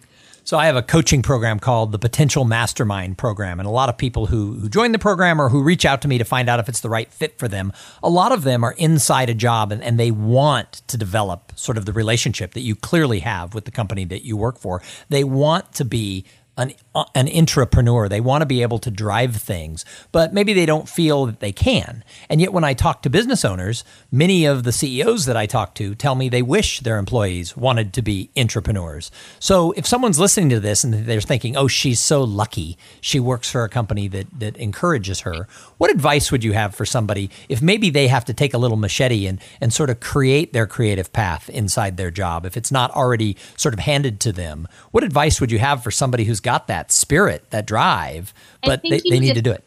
So 0.47 0.57
I 0.57 0.67
have 0.67 0.77
a 0.77 0.83
coaching 0.83 1.23
program 1.23 1.59
called 1.59 1.91
the 1.91 1.99
Potential 1.99 2.45
Mastermind 2.45 3.19
Program, 3.19 3.59
and 3.59 3.67
a 3.67 3.71
lot 3.71 3.89
of 3.89 3.99
people 3.99 4.27
who, 4.27 4.53
who 4.53 4.69
join 4.69 4.93
the 4.93 4.99
program 5.01 5.41
or 5.41 5.49
who 5.49 5.61
reach 5.61 5.85
out 5.85 6.03
to 6.03 6.09
me 6.09 6.19
to 6.19 6.25
find 6.25 6.49
out 6.49 6.61
if 6.61 6.69
it's 6.69 6.79
the 6.79 6.89
right 6.89 7.13
fit 7.13 7.37
for 7.37 7.49
them, 7.49 7.73
a 8.01 8.09
lot 8.09 8.31
of 8.31 8.45
them 8.45 8.63
are 8.63 8.71
inside 8.79 9.29
a 9.29 9.35
job 9.35 9.73
and, 9.73 9.83
and 9.83 9.99
they 9.99 10.13
want 10.13 10.83
to 10.87 10.97
develop 10.97 11.51
sort 11.57 11.77
of 11.77 11.85
the 11.85 11.93
relationship 11.93 12.55
that 12.55 12.61
you 12.61 12.77
clearly 12.77 13.19
have 13.19 13.55
with 13.55 13.65
the 13.65 13.73
company 13.73 14.05
that 14.05 14.25
you 14.25 14.37
work 14.37 14.57
for. 14.57 14.81
They 15.09 15.25
want 15.25 15.73
to 15.73 15.85
be 15.85 16.25
an, 16.57 16.75
an 17.15 17.27
intrapreneur. 17.27 18.09
They 18.09 18.21
want 18.21 18.43
to 18.43 18.47
be 18.47 18.63
able 18.63 18.79
to 18.81 18.91
drive 18.91 19.37
things, 19.37 19.85
but 20.13 20.33
maybe 20.33 20.53
they 20.53 20.67
don't 20.67 20.89
feel 20.89 21.27
that 21.27 21.41
they 21.41 21.53
can. 21.53 22.05
And 22.29 22.41
yet, 22.41 22.53
when 22.53 22.65
I 22.65 22.75
talk 22.75 23.03
to 23.03 23.11
business 23.11 23.45
owners, 23.45 23.85
many 24.11 24.45
of 24.45 24.65
the 24.65 24.73
CEOs 24.73 25.27
that 25.27 25.37
I 25.37 25.47
talk 25.47 25.75
to 25.77 25.95
tell 25.95 26.15
me 26.15 26.29
they 26.29 26.43
wish 26.43 26.81
their 26.81 26.99
employees 26.99 27.57
wanted 27.57 27.93
to 27.95 28.03
be 28.03 28.31
intrapreneurs. 28.37 29.11
So, 29.39 29.73
if 29.73 29.87
someone's 29.87 30.19
listening 30.19 30.51
to 30.51 30.61
this 30.61 30.85
and 30.85 30.95
they're 31.07 31.21
thinking, 31.21 31.57
oh, 31.57 31.69
she's 31.69 32.01
so 32.01 32.23
lucky, 32.23 32.79
she 33.01 33.21
works 33.21 33.51
for 33.51 33.65
a 33.65 33.69
company 33.69 34.09
that, 34.09 34.27
that 34.39 34.57
encourages 34.57 35.21
her, 35.21 35.49
what 35.79 35.91
advice 35.91 36.33
would 36.33 36.45
you 36.45 36.53
have 36.53 36.75
for 36.75 36.85
somebody 36.85 37.31
if 37.49 37.61
maybe 37.61 37.91
they 37.91 38.09
have 38.09 38.25
to 38.27 38.35
take 38.35 38.55
a 38.55 38.59
little 38.59 38.77
machete 38.77 39.27
and, 39.27 39.41
and 39.61 39.73
sort 39.73 39.91
of 39.91 40.01
create 40.01 40.53
their 40.53 40.67
creative 40.67 41.13
path 41.13 41.49
inside 41.51 41.97
their 41.97 42.11
job, 42.11 42.47
if 42.47 42.57
it's 42.57 42.73
not 42.73 42.91
already 42.93 43.37
sort 43.57 43.75
of 43.75 43.81
handed 43.81 44.21
to 44.21 44.33
them? 44.33 44.69
What 44.91 45.05
advice 45.05 45.41
would 45.41 45.51
you 45.51 45.59
have 45.59 45.83
for 45.83 45.91
somebody 45.91 46.25
who's 46.25 46.41
got 46.41 46.67
that 46.87 46.93
spirit, 46.93 47.51
that 47.51 47.67
drive, 47.67 48.33
but 48.63 48.83
they, 48.83 49.01
they 49.01 49.19
need 49.19 49.35
to 49.35 49.43
do 49.43 49.53
it. 49.53 49.65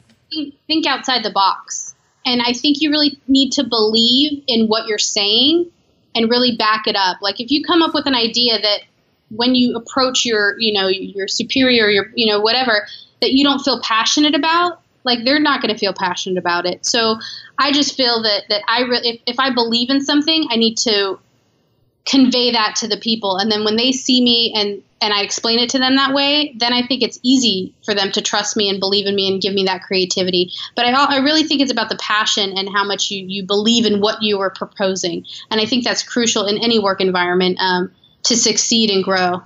Think 0.67 0.88
outside 0.88 1.23
the 1.23 1.31
box. 1.31 1.93
And 2.25 2.41
I 2.41 2.53
think 2.53 2.81
you 2.81 2.91
really 2.91 3.19
need 3.27 3.51
to 3.53 3.63
believe 3.63 4.43
in 4.47 4.67
what 4.67 4.88
you're 4.88 4.99
saying 4.99 5.69
and 6.15 6.29
really 6.29 6.55
back 6.55 6.88
it 6.88 6.95
up. 6.95 7.17
Like 7.21 7.39
if 7.39 7.51
you 7.51 7.63
come 7.63 7.81
up 7.81 7.93
with 7.93 8.05
an 8.05 8.15
idea 8.15 8.59
that 8.59 8.81
when 9.29 9.55
you 9.55 9.75
approach 9.75 10.25
your, 10.25 10.59
you 10.59 10.73
know, 10.73 10.88
your 10.88 11.27
superior, 11.27 11.89
your, 11.89 12.11
you 12.15 12.31
know, 12.31 12.39
whatever, 12.39 12.88
that 13.21 13.33
you 13.33 13.43
don't 13.43 13.59
feel 13.59 13.81
passionate 13.81 14.35
about, 14.35 14.81
like 15.03 15.23
they're 15.23 15.39
not 15.39 15.61
going 15.61 15.73
to 15.73 15.79
feel 15.79 15.93
passionate 15.93 16.38
about 16.38 16.65
it. 16.65 16.85
So 16.85 17.19
I 17.57 17.71
just 17.71 17.95
feel 17.95 18.21
that 18.23 18.43
that 18.49 18.63
I 18.67 18.81
re- 18.81 19.01
if, 19.03 19.21
if 19.25 19.39
I 19.39 19.53
believe 19.53 19.89
in 19.89 20.01
something, 20.01 20.47
I 20.49 20.55
need 20.55 20.77
to 20.79 21.19
convey 22.05 22.51
that 22.51 22.75
to 22.77 22.88
the 22.88 22.97
people 22.97 23.38
and 23.38 23.51
then 23.51 23.63
when 23.63 23.75
they 23.75 23.91
see 23.91 24.21
me 24.21 24.51
and 24.55 24.81
and 25.01 25.13
I 25.13 25.22
explain 25.22 25.60
it 25.60 25.70
to 25.72 25.79
them 25.79 25.96
that 25.96 26.13
way, 26.13 26.53
then 26.58 26.74
I 26.74 26.86
think 26.86 27.03
it's 27.03 27.20
easy 27.24 27.74
for 27.86 27.94
them 27.94 28.12
to 28.12 28.22
trust 28.22 28.58
me 28.58 28.70
and 28.70 28.79
believe 28.79 29.06
in 29.06 29.15
me 29.15 29.32
and 29.32 29.41
give 29.41 29.53
me 29.53 29.63
that 29.65 29.84
creativity. 29.84 30.51
But 30.75 30.86
I, 30.86 30.91
I 30.91 31.18
really 31.20 31.44
think 31.44 31.62
it's 31.62 31.72
about 31.72 31.89
the 31.89 31.98
passion 31.98 32.58
and 32.58 32.70
how 32.70 32.84
much 32.84 33.10
you, 33.12 33.25
you 33.25 33.46
believe 33.46 33.86
in 33.86 34.01
what 34.01 34.22
you 34.22 34.39
are 34.39 34.50
proposing. 34.50 35.25
And 35.50 35.62
I 35.62 35.65
think 35.65 35.84
that's 35.84 36.03
crucial 36.03 36.46
in 36.46 36.58
any 36.58 36.79
work 36.79 37.01
environment 37.01 37.58
um, 37.60 37.91
to 38.24 38.36
succeed 38.36 38.89
and 38.89 39.03
grow. 39.03 39.41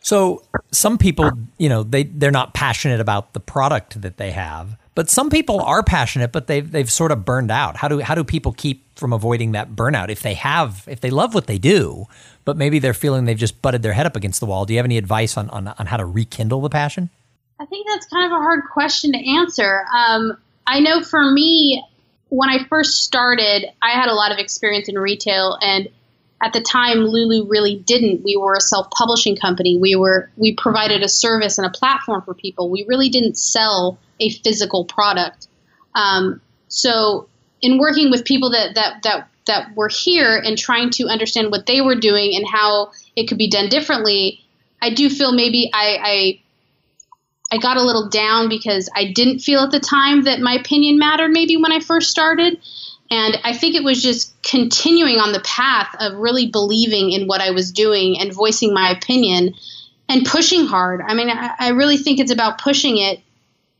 So 0.00 0.44
some 0.70 0.98
people, 0.98 1.30
you 1.58 1.68
know, 1.68 1.82
they, 1.82 2.04
they're 2.04 2.30
not 2.30 2.54
passionate 2.54 3.00
about 3.00 3.32
the 3.32 3.40
product 3.40 4.00
that 4.02 4.18
they 4.18 4.30
have 4.30 4.76
but 4.96 5.10
some 5.10 5.28
people 5.28 5.60
are 5.60 5.82
passionate, 5.82 6.32
but 6.32 6.48
they've 6.48 6.68
they've 6.68 6.90
sort 6.90 7.12
of 7.12 7.24
burned 7.24 7.50
out. 7.50 7.76
How 7.76 7.86
do 7.86 8.00
how 8.00 8.16
do 8.16 8.24
people 8.24 8.52
keep 8.52 8.82
from 8.98 9.12
avoiding 9.12 9.52
that 9.52 9.72
burnout 9.72 10.08
if 10.08 10.20
they 10.20 10.34
have 10.34 10.84
if 10.88 11.00
they 11.00 11.10
love 11.10 11.34
what 11.34 11.46
they 11.46 11.58
do, 11.58 12.06
but 12.46 12.56
maybe 12.56 12.78
they're 12.78 12.94
feeling 12.94 13.26
they've 13.26 13.36
just 13.36 13.60
butted 13.60 13.82
their 13.82 13.92
head 13.92 14.06
up 14.06 14.16
against 14.16 14.40
the 14.40 14.46
wall? 14.46 14.64
Do 14.64 14.72
you 14.72 14.78
have 14.78 14.86
any 14.86 14.96
advice 14.96 15.36
on 15.36 15.50
on, 15.50 15.68
on 15.68 15.86
how 15.86 15.98
to 15.98 16.06
rekindle 16.06 16.62
the 16.62 16.70
passion? 16.70 17.10
I 17.60 17.66
think 17.66 17.86
that's 17.86 18.06
kind 18.06 18.26
of 18.26 18.32
a 18.32 18.40
hard 18.40 18.64
question 18.72 19.12
to 19.12 19.18
answer. 19.18 19.84
Um, 19.94 20.36
I 20.66 20.80
know 20.80 21.02
for 21.02 21.30
me, 21.30 21.84
when 22.30 22.48
I 22.48 22.64
first 22.64 23.04
started, 23.04 23.66
I 23.82 23.90
had 23.90 24.08
a 24.08 24.14
lot 24.14 24.32
of 24.32 24.38
experience 24.38 24.88
in 24.88 24.98
retail, 24.98 25.58
and 25.60 25.90
at 26.42 26.54
the 26.54 26.62
time, 26.62 27.00
Lulu 27.00 27.46
really 27.48 27.76
didn't. 27.76 28.24
We 28.24 28.36
were 28.36 28.54
a 28.54 28.62
self-publishing 28.62 29.36
company. 29.36 29.78
We 29.78 29.94
were 29.94 30.30
we 30.38 30.54
provided 30.54 31.02
a 31.02 31.08
service 31.08 31.58
and 31.58 31.66
a 31.66 31.70
platform 31.70 32.22
for 32.22 32.32
people. 32.32 32.70
We 32.70 32.86
really 32.88 33.10
didn't 33.10 33.36
sell 33.36 33.98
a 34.20 34.30
physical 34.30 34.84
product. 34.84 35.48
Um, 35.94 36.40
so, 36.68 37.28
in 37.62 37.78
working 37.78 38.10
with 38.10 38.24
people 38.24 38.50
that 38.50 38.74
that 38.74 39.02
that 39.02 39.28
that 39.46 39.76
were 39.76 39.88
here 39.88 40.36
and 40.36 40.58
trying 40.58 40.90
to 40.90 41.06
understand 41.06 41.50
what 41.50 41.66
they 41.66 41.80
were 41.80 41.94
doing 41.94 42.34
and 42.34 42.46
how 42.46 42.90
it 43.14 43.28
could 43.28 43.38
be 43.38 43.48
done 43.48 43.68
differently, 43.68 44.40
I 44.82 44.90
do 44.92 45.08
feel 45.08 45.32
maybe 45.32 45.70
I, 45.72 45.98
I 46.02 46.40
I 47.52 47.58
got 47.58 47.76
a 47.76 47.82
little 47.82 48.08
down 48.08 48.48
because 48.48 48.90
I 48.94 49.12
didn't 49.12 49.38
feel 49.38 49.60
at 49.60 49.70
the 49.70 49.80
time 49.80 50.24
that 50.24 50.40
my 50.40 50.54
opinion 50.54 50.98
mattered 50.98 51.30
maybe 51.30 51.56
when 51.56 51.72
I 51.72 51.80
first 51.80 52.10
started. 52.10 52.58
And 53.08 53.38
I 53.44 53.52
think 53.52 53.76
it 53.76 53.84
was 53.84 54.02
just 54.02 54.34
continuing 54.42 55.18
on 55.18 55.30
the 55.30 55.40
path 55.40 55.94
of 56.00 56.14
really 56.14 56.48
believing 56.48 57.12
in 57.12 57.28
what 57.28 57.40
I 57.40 57.52
was 57.52 57.70
doing 57.70 58.18
and 58.18 58.32
voicing 58.32 58.74
my 58.74 58.90
opinion 58.90 59.54
and 60.08 60.26
pushing 60.26 60.66
hard. 60.66 61.00
I 61.06 61.14
mean, 61.14 61.30
I, 61.30 61.54
I 61.58 61.68
really 61.68 61.98
think 61.98 62.18
it's 62.18 62.32
about 62.32 62.60
pushing 62.60 62.98
it 62.98 63.20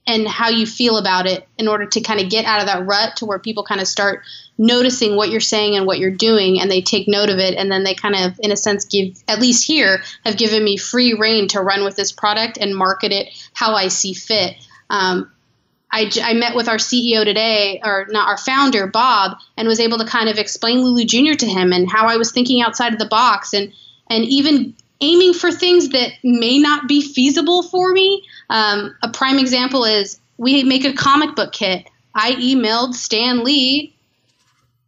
and 0.07 0.29
how 0.29 0.49
you 0.49 0.67
feel 0.67 0.99
about 0.99 1.27
it 1.27 1.47
in 1.59 1.67
order 1.67 1.87
to 1.87 2.01
kind 2.01 2.21
of 2.21 2.31
get 2.31 2.45
out 2.45 2.61
of 2.61 2.67
that 2.67 2.87
rut 2.87 3.17
to 3.17 3.27
where 3.27 3.39
people 3.39 3.65
kind 3.65 3.81
of 3.81 3.89
start 3.89 4.23
noticing 4.59 5.17
what 5.17 5.31
you're 5.31 5.41
saying 5.41 5.77
and 5.77 5.87
what 5.87 5.99
you're 5.99 6.11
doing 6.11 6.61
and 6.61 6.71
they 6.71 6.81
take 6.81 7.09
note 7.09 7.29
of 7.29 7.39
it 7.39 7.55
and 7.55 7.71
then 7.71 7.85
they 7.85 7.95
kind 7.95 8.15
of 8.15 8.39
in 8.43 8.51
a 8.51 8.57
sense 8.57 8.85
give 8.87 9.23
at 9.29 9.41
least 9.41 9.67
here 9.67 10.03
have 10.25 10.37
given 10.37 10.63
me 10.65 10.77
free 10.77 11.13
reign 11.13 11.49
to 11.49 11.61
run 11.61 11.85
with 11.85 11.97
this 11.97 12.13
product 12.13 12.57
and 12.57 12.75
market 12.75 13.13
it 13.13 13.29
how 13.53 13.75
i 13.75 13.89
see 13.89 14.15
fit. 14.15 14.57
Um, 14.89 15.31
I, 15.93 16.11
I 16.23 16.33
met 16.35 16.57
with 16.57 16.69
our 16.69 16.77
ceo 16.77 17.25
today 17.25 17.81
or 17.85 18.07
not 18.09 18.29
our 18.29 18.39
founder 18.39 18.87
bob 18.87 19.37
and 19.57 19.69
was 19.69 19.81
able 19.81 19.99
to 19.99 20.07
kind 20.07 20.29
of 20.29 20.39
explain 20.39 20.81
lulu 20.81 21.05
junior 21.05 21.35
to 21.35 21.47
him 21.47 21.73
and 21.73 21.91
how 21.91 22.07
i 22.07 22.17
was 22.17 22.33
thinking 22.33 22.63
outside 22.63 22.93
of 22.93 22.99
the 22.99 23.07
box 23.07 23.53
and 23.53 23.73
and 24.09 24.25
even 24.25 24.75
aiming 25.01 25.35
for 25.35 25.51
things 25.51 25.91
that 25.91 26.13
may 26.25 26.59
not 26.59 26.89
be 26.89 27.03
feasible 27.03 27.63
for 27.63 27.93
me 27.93 28.23
um, 28.51 28.95
a 29.03 29.09
prime 29.09 29.39
example 29.39 29.85
is 29.85 30.19
we 30.37 30.65
make 30.65 30.85
a 30.85 30.93
comic 30.93 31.35
book 31.35 31.53
kit. 31.53 31.89
I 32.15 32.33
emailed 32.33 32.95
Stan 32.95 33.45
Lee 33.45 33.95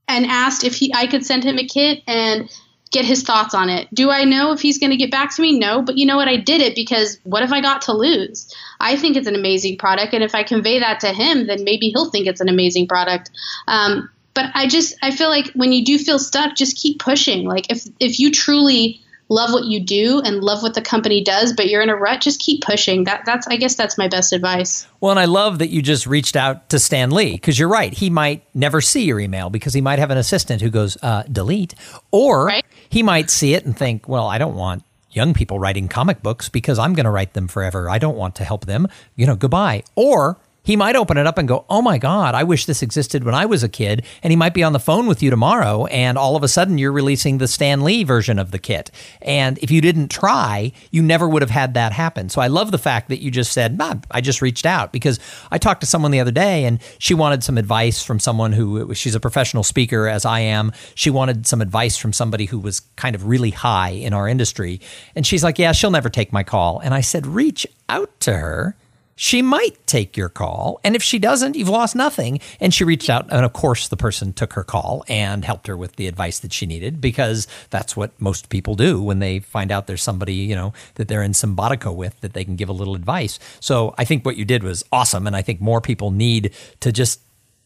and 0.06 0.26
asked 0.26 0.64
if 0.64 0.74
he 0.74 0.92
I 0.94 1.06
could 1.06 1.24
send 1.24 1.44
him 1.44 1.58
a 1.58 1.66
kit 1.66 2.02
and 2.06 2.50
get 2.90 3.04
his 3.04 3.22
thoughts 3.22 3.54
on 3.54 3.68
it. 3.68 3.92
Do 3.92 4.10
I 4.10 4.24
know 4.24 4.52
if 4.52 4.62
he's 4.62 4.78
going 4.78 4.90
to 4.90 4.96
get 4.96 5.10
back 5.10 5.34
to 5.36 5.42
me? 5.42 5.58
No, 5.58 5.82
but 5.82 5.98
you 5.98 6.06
know 6.06 6.16
what? 6.16 6.28
I 6.28 6.36
did 6.36 6.62
it 6.62 6.74
because 6.74 7.18
what 7.24 7.42
have 7.42 7.52
I 7.52 7.60
got 7.60 7.82
to 7.82 7.92
lose? 7.92 8.54
I 8.80 8.96
think 8.96 9.16
it's 9.16 9.28
an 9.28 9.34
amazing 9.34 9.76
product, 9.76 10.14
and 10.14 10.24
if 10.24 10.34
I 10.34 10.42
convey 10.42 10.78
that 10.78 11.00
to 11.00 11.12
him, 11.12 11.46
then 11.46 11.64
maybe 11.64 11.90
he'll 11.90 12.10
think 12.10 12.26
it's 12.26 12.40
an 12.40 12.48
amazing 12.48 12.88
product. 12.88 13.30
Um, 13.66 14.08
but 14.32 14.46
I 14.54 14.68
just 14.68 14.94
I 15.02 15.10
feel 15.10 15.28
like 15.28 15.50
when 15.54 15.72
you 15.72 15.84
do 15.84 15.98
feel 15.98 16.18
stuck, 16.18 16.54
just 16.54 16.76
keep 16.76 17.00
pushing. 17.00 17.46
Like 17.46 17.70
if 17.70 17.84
if 18.00 18.20
you 18.20 18.30
truly 18.30 19.02
love 19.28 19.52
what 19.52 19.64
you 19.64 19.80
do 19.80 20.20
and 20.20 20.42
love 20.42 20.62
what 20.62 20.74
the 20.74 20.82
company 20.82 21.22
does, 21.22 21.52
but 21.52 21.68
you're 21.68 21.82
in 21.82 21.90
a 21.90 21.96
rut, 21.96 22.20
just 22.20 22.40
keep 22.40 22.62
pushing. 22.62 23.04
That 23.04 23.24
that's 23.24 23.46
I 23.46 23.56
guess 23.56 23.74
that's 23.74 23.98
my 23.98 24.08
best 24.08 24.32
advice. 24.32 24.86
Well, 25.00 25.10
and 25.10 25.20
I 25.20 25.26
love 25.26 25.58
that 25.58 25.68
you 25.68 25.82
just 25.82 26.06
reached 26.06 26.36
out 26.36 26.68
to 26.70 26.78
Stan 26.78 27.10
Lee 27.10 27.32
because 27.32 27.58
you're 27.58 27.68
right. 27.68 27.92
He 27.92 28.10
might 28.10 28.42
never 28.54 28.80
see 28.80 29.04
your 29.04 29.20
email 29.20 29.50
because 29.50 29.74
he 29.74 29.80
might 29.80 29.98
have 29.98 30.10
an 30.10 30.18
assistant 30.18 30.62
who 30.62 30.70
goes 30.70 30.96
uh, 31.02 31.24
delete, 31.30 31.74
or 32.10 32.46
right? 32.46 32.64
he 32.88 33.02
might 33.02 33.30
see 33.30 33.54
it 33.54 33.64
and 33.64 33.76
think, 33.76 34.08
well, 34.08 34.26
I 34.26 34.38
don't 34.38 34.54
want 34.54 34.82
young 35.10 35.34
people 35.34 35.58
writing 35.58 35.88
comic 35.88 36.22
books 36.22 36.48
because 36.48 36.78
I'm 36.78 36.94
going 36.94 37.04
to 37.04 37.10
write 37.10 37.32
them 37.32 37.48
forever. 37.48 37.88
I 37.88 37.98
don't 37.98 38.16
want 38.16 38.36
to 38.36 38.44
help 38.44 38.66
them. 38.66 38.88
You 39.16 39.26
know, 39.26 39.36
goodbye. 39.36 39.84
Or 39.94 40.38
he 40.68 40.76
might 40.76 40.96
open 40.96 41.16
it 41.16 41.26
up 41.26 41.38
and 41.38 41.48
go, 41.48 41.64
Oh 41.70 41.80
my 41.80 41.96
God, 41.96 42.34
I 42.34 42.44
wish 42.44 42.66
this 42.66 42.82
existed 42.82 43.24
when 43.24 43.34
I 43.34 43.46
was 43.46 43.62
a 43.62 43.70
kid. 43.70 44.04
And 44.22 44.30
he 44.30 44.36
might 44.36 44.52
be 44.52 44.62
on 44.62 44.74
the 44.74 44.78
phone 44.78 45.06
with 45.06 45.22
you 45.22 45.30
tomorrow, 45.30 45.86
and 45.86 46.18
all 46.18 46.36
of 46.36 46.42
a 46.42 46.48
sudden 46.48 46.76
you're 46.76 46.92
releasing 46.92 47.38
the 47.38 47.48
Stan 47.48 47.84
Lee 47.84 48.04
version 48.04 48.38
of 48.38 48.50
the 48.50 48.58
kit. 48.58 48.90
And 49.22 49.56
if 49.62 49.70
you 49.70 49.80
didn't 49.80 50.08
try, 50.08 50.72
you 50.90 51.02
never 51.02 51.26
would 51.26 51.40
have 51.40 51.50
had 51.50 51.72
that 51.72 51.92
happen. 51.92 52.28
So 52.28 52.42
I 52.42 52.48
love 52.48 52.70
the 52.70 52.76
fact 52.76 53.08
that 53.08 53.22
you 53.22 53.30
just 53.30 53.52
said, 53.52 53.78
nah, 53.78 53.94
I 54.10 54.20
just 54.20 54.42
reached 54.42 54.66
out 54.66 54.92
because 54.92 55.18
I 55.50 55.56
talked 55.56 55.80
to 55.80 55.86
someone 55.86 56.10
the 56.10 56.20
other 56.20 56.30
day 56.30 56.66
and 56.66 56.80
she 56.98 57.14
wanted 57.14 57.42
some 57.42 57.56
advice 57.56 58.02
from 58.02 58.20
someone 58.20 58.52
who 58.52 58.92
she's 58.92 59.14
a 59.14 59.20
professional 59.20 59.64
speaker, 59.64 60.06
as 60.06 60.26
I 60.26 60.40
am. 60.40 60.72
She 60.94 61.08
wanted 61.08 61.46
some 61.46 61.62
advice 61.62 61.96
from 61.96 62.12
somebody 62.12 62.44
who 62.44 62.58
was 62.58 62.80
kind 62.96 63.14
of 63.14 63.26
really 63.26 63.52
high 63.52 63.92
in 63.92 64.12
our 64.12 64.28
industry. 64.28 64.82
And 65.16 65.26
she's 65.26 65.42
like, 65.42 65.58
Yeah, 65.58 65.72
she'll 65.72 65.90
never 65.90 66.10
take 66.10 66.30
my 66.30 66.42
call. 66.42 66.80
And 66.80 66.92
I 66.92 67.00
said, 67.00 67.26
Reach 67.26 67.66
out 67.88 68.20
to 68.20 68.34
her 68.34 68.76
she 69.20 69.42
might 69.42 69.84
take 69.88 70.16
your 70.16 70.28
call. 70.28 70.78
And 70.84 70.94
if 70.94 71.02
she 71.02 71.18
doesn't, 71.18 71.56
you've 71.56 71.68
lost 71.68 71.96
nothing. 71.96 72.38
And 72.60 72.72
she 72.72 72.84
reached 72.84 73.10
out. 73.10 73.26
And 73.32 73.44
of 73.44 73.52
course, 73.52 73.88
the 73.88 73.96
person 73.96 74.32
took 74.32 74.52
her 74.52 74.62
call 74.62 75.04
and 75.08 75.44
helped 75.44 75.66
her 75.66 75.76
with 75.76 75.96
the 75.96 76.06
advice 76.06 76.38
that 76.38 76.52
she 76.52 76.66
needed 76.66 77.00
because 77.00 77.48
that's 77.70 77.96
what 77.96 78.12
most 78.20 78.48
people 78.48 78.76
do 78.76 79.02
when 79.02 79.18
they 79.18 79.40
find 79.40 79.72
out 79.72 79.88
there's 79.88 80.04
somebody, 80.04 80.34
you 80.34 80.54
know, 80.54 80.72
that 80.94 81.08
they're 81.08 81.24
in 81.24 81.34
simpatico 81.34 81.90
with 81.92 82.18
that 82.20 82.32
they 82.32 82.44
can 82.44 82.54
give 82.54 82.68
a 82.68 82.72
little 82.72 82.94
advice. 82.94 83.40
So 83.58 83.92
I 83.98 84.04
think 84.04 84.24
what 84.24 84.36
you 84.36 84.44
did 84.44 84.62
was 84.62 84.84
awesome. 84.92 85.26
And 85.26 85.34
I 85.34 85.42
think 85.42 85.60
more 85.60 85.80
people 85.80 86.12
need 86.12 86.54
to 86.78 86.92
just 86.92 87.20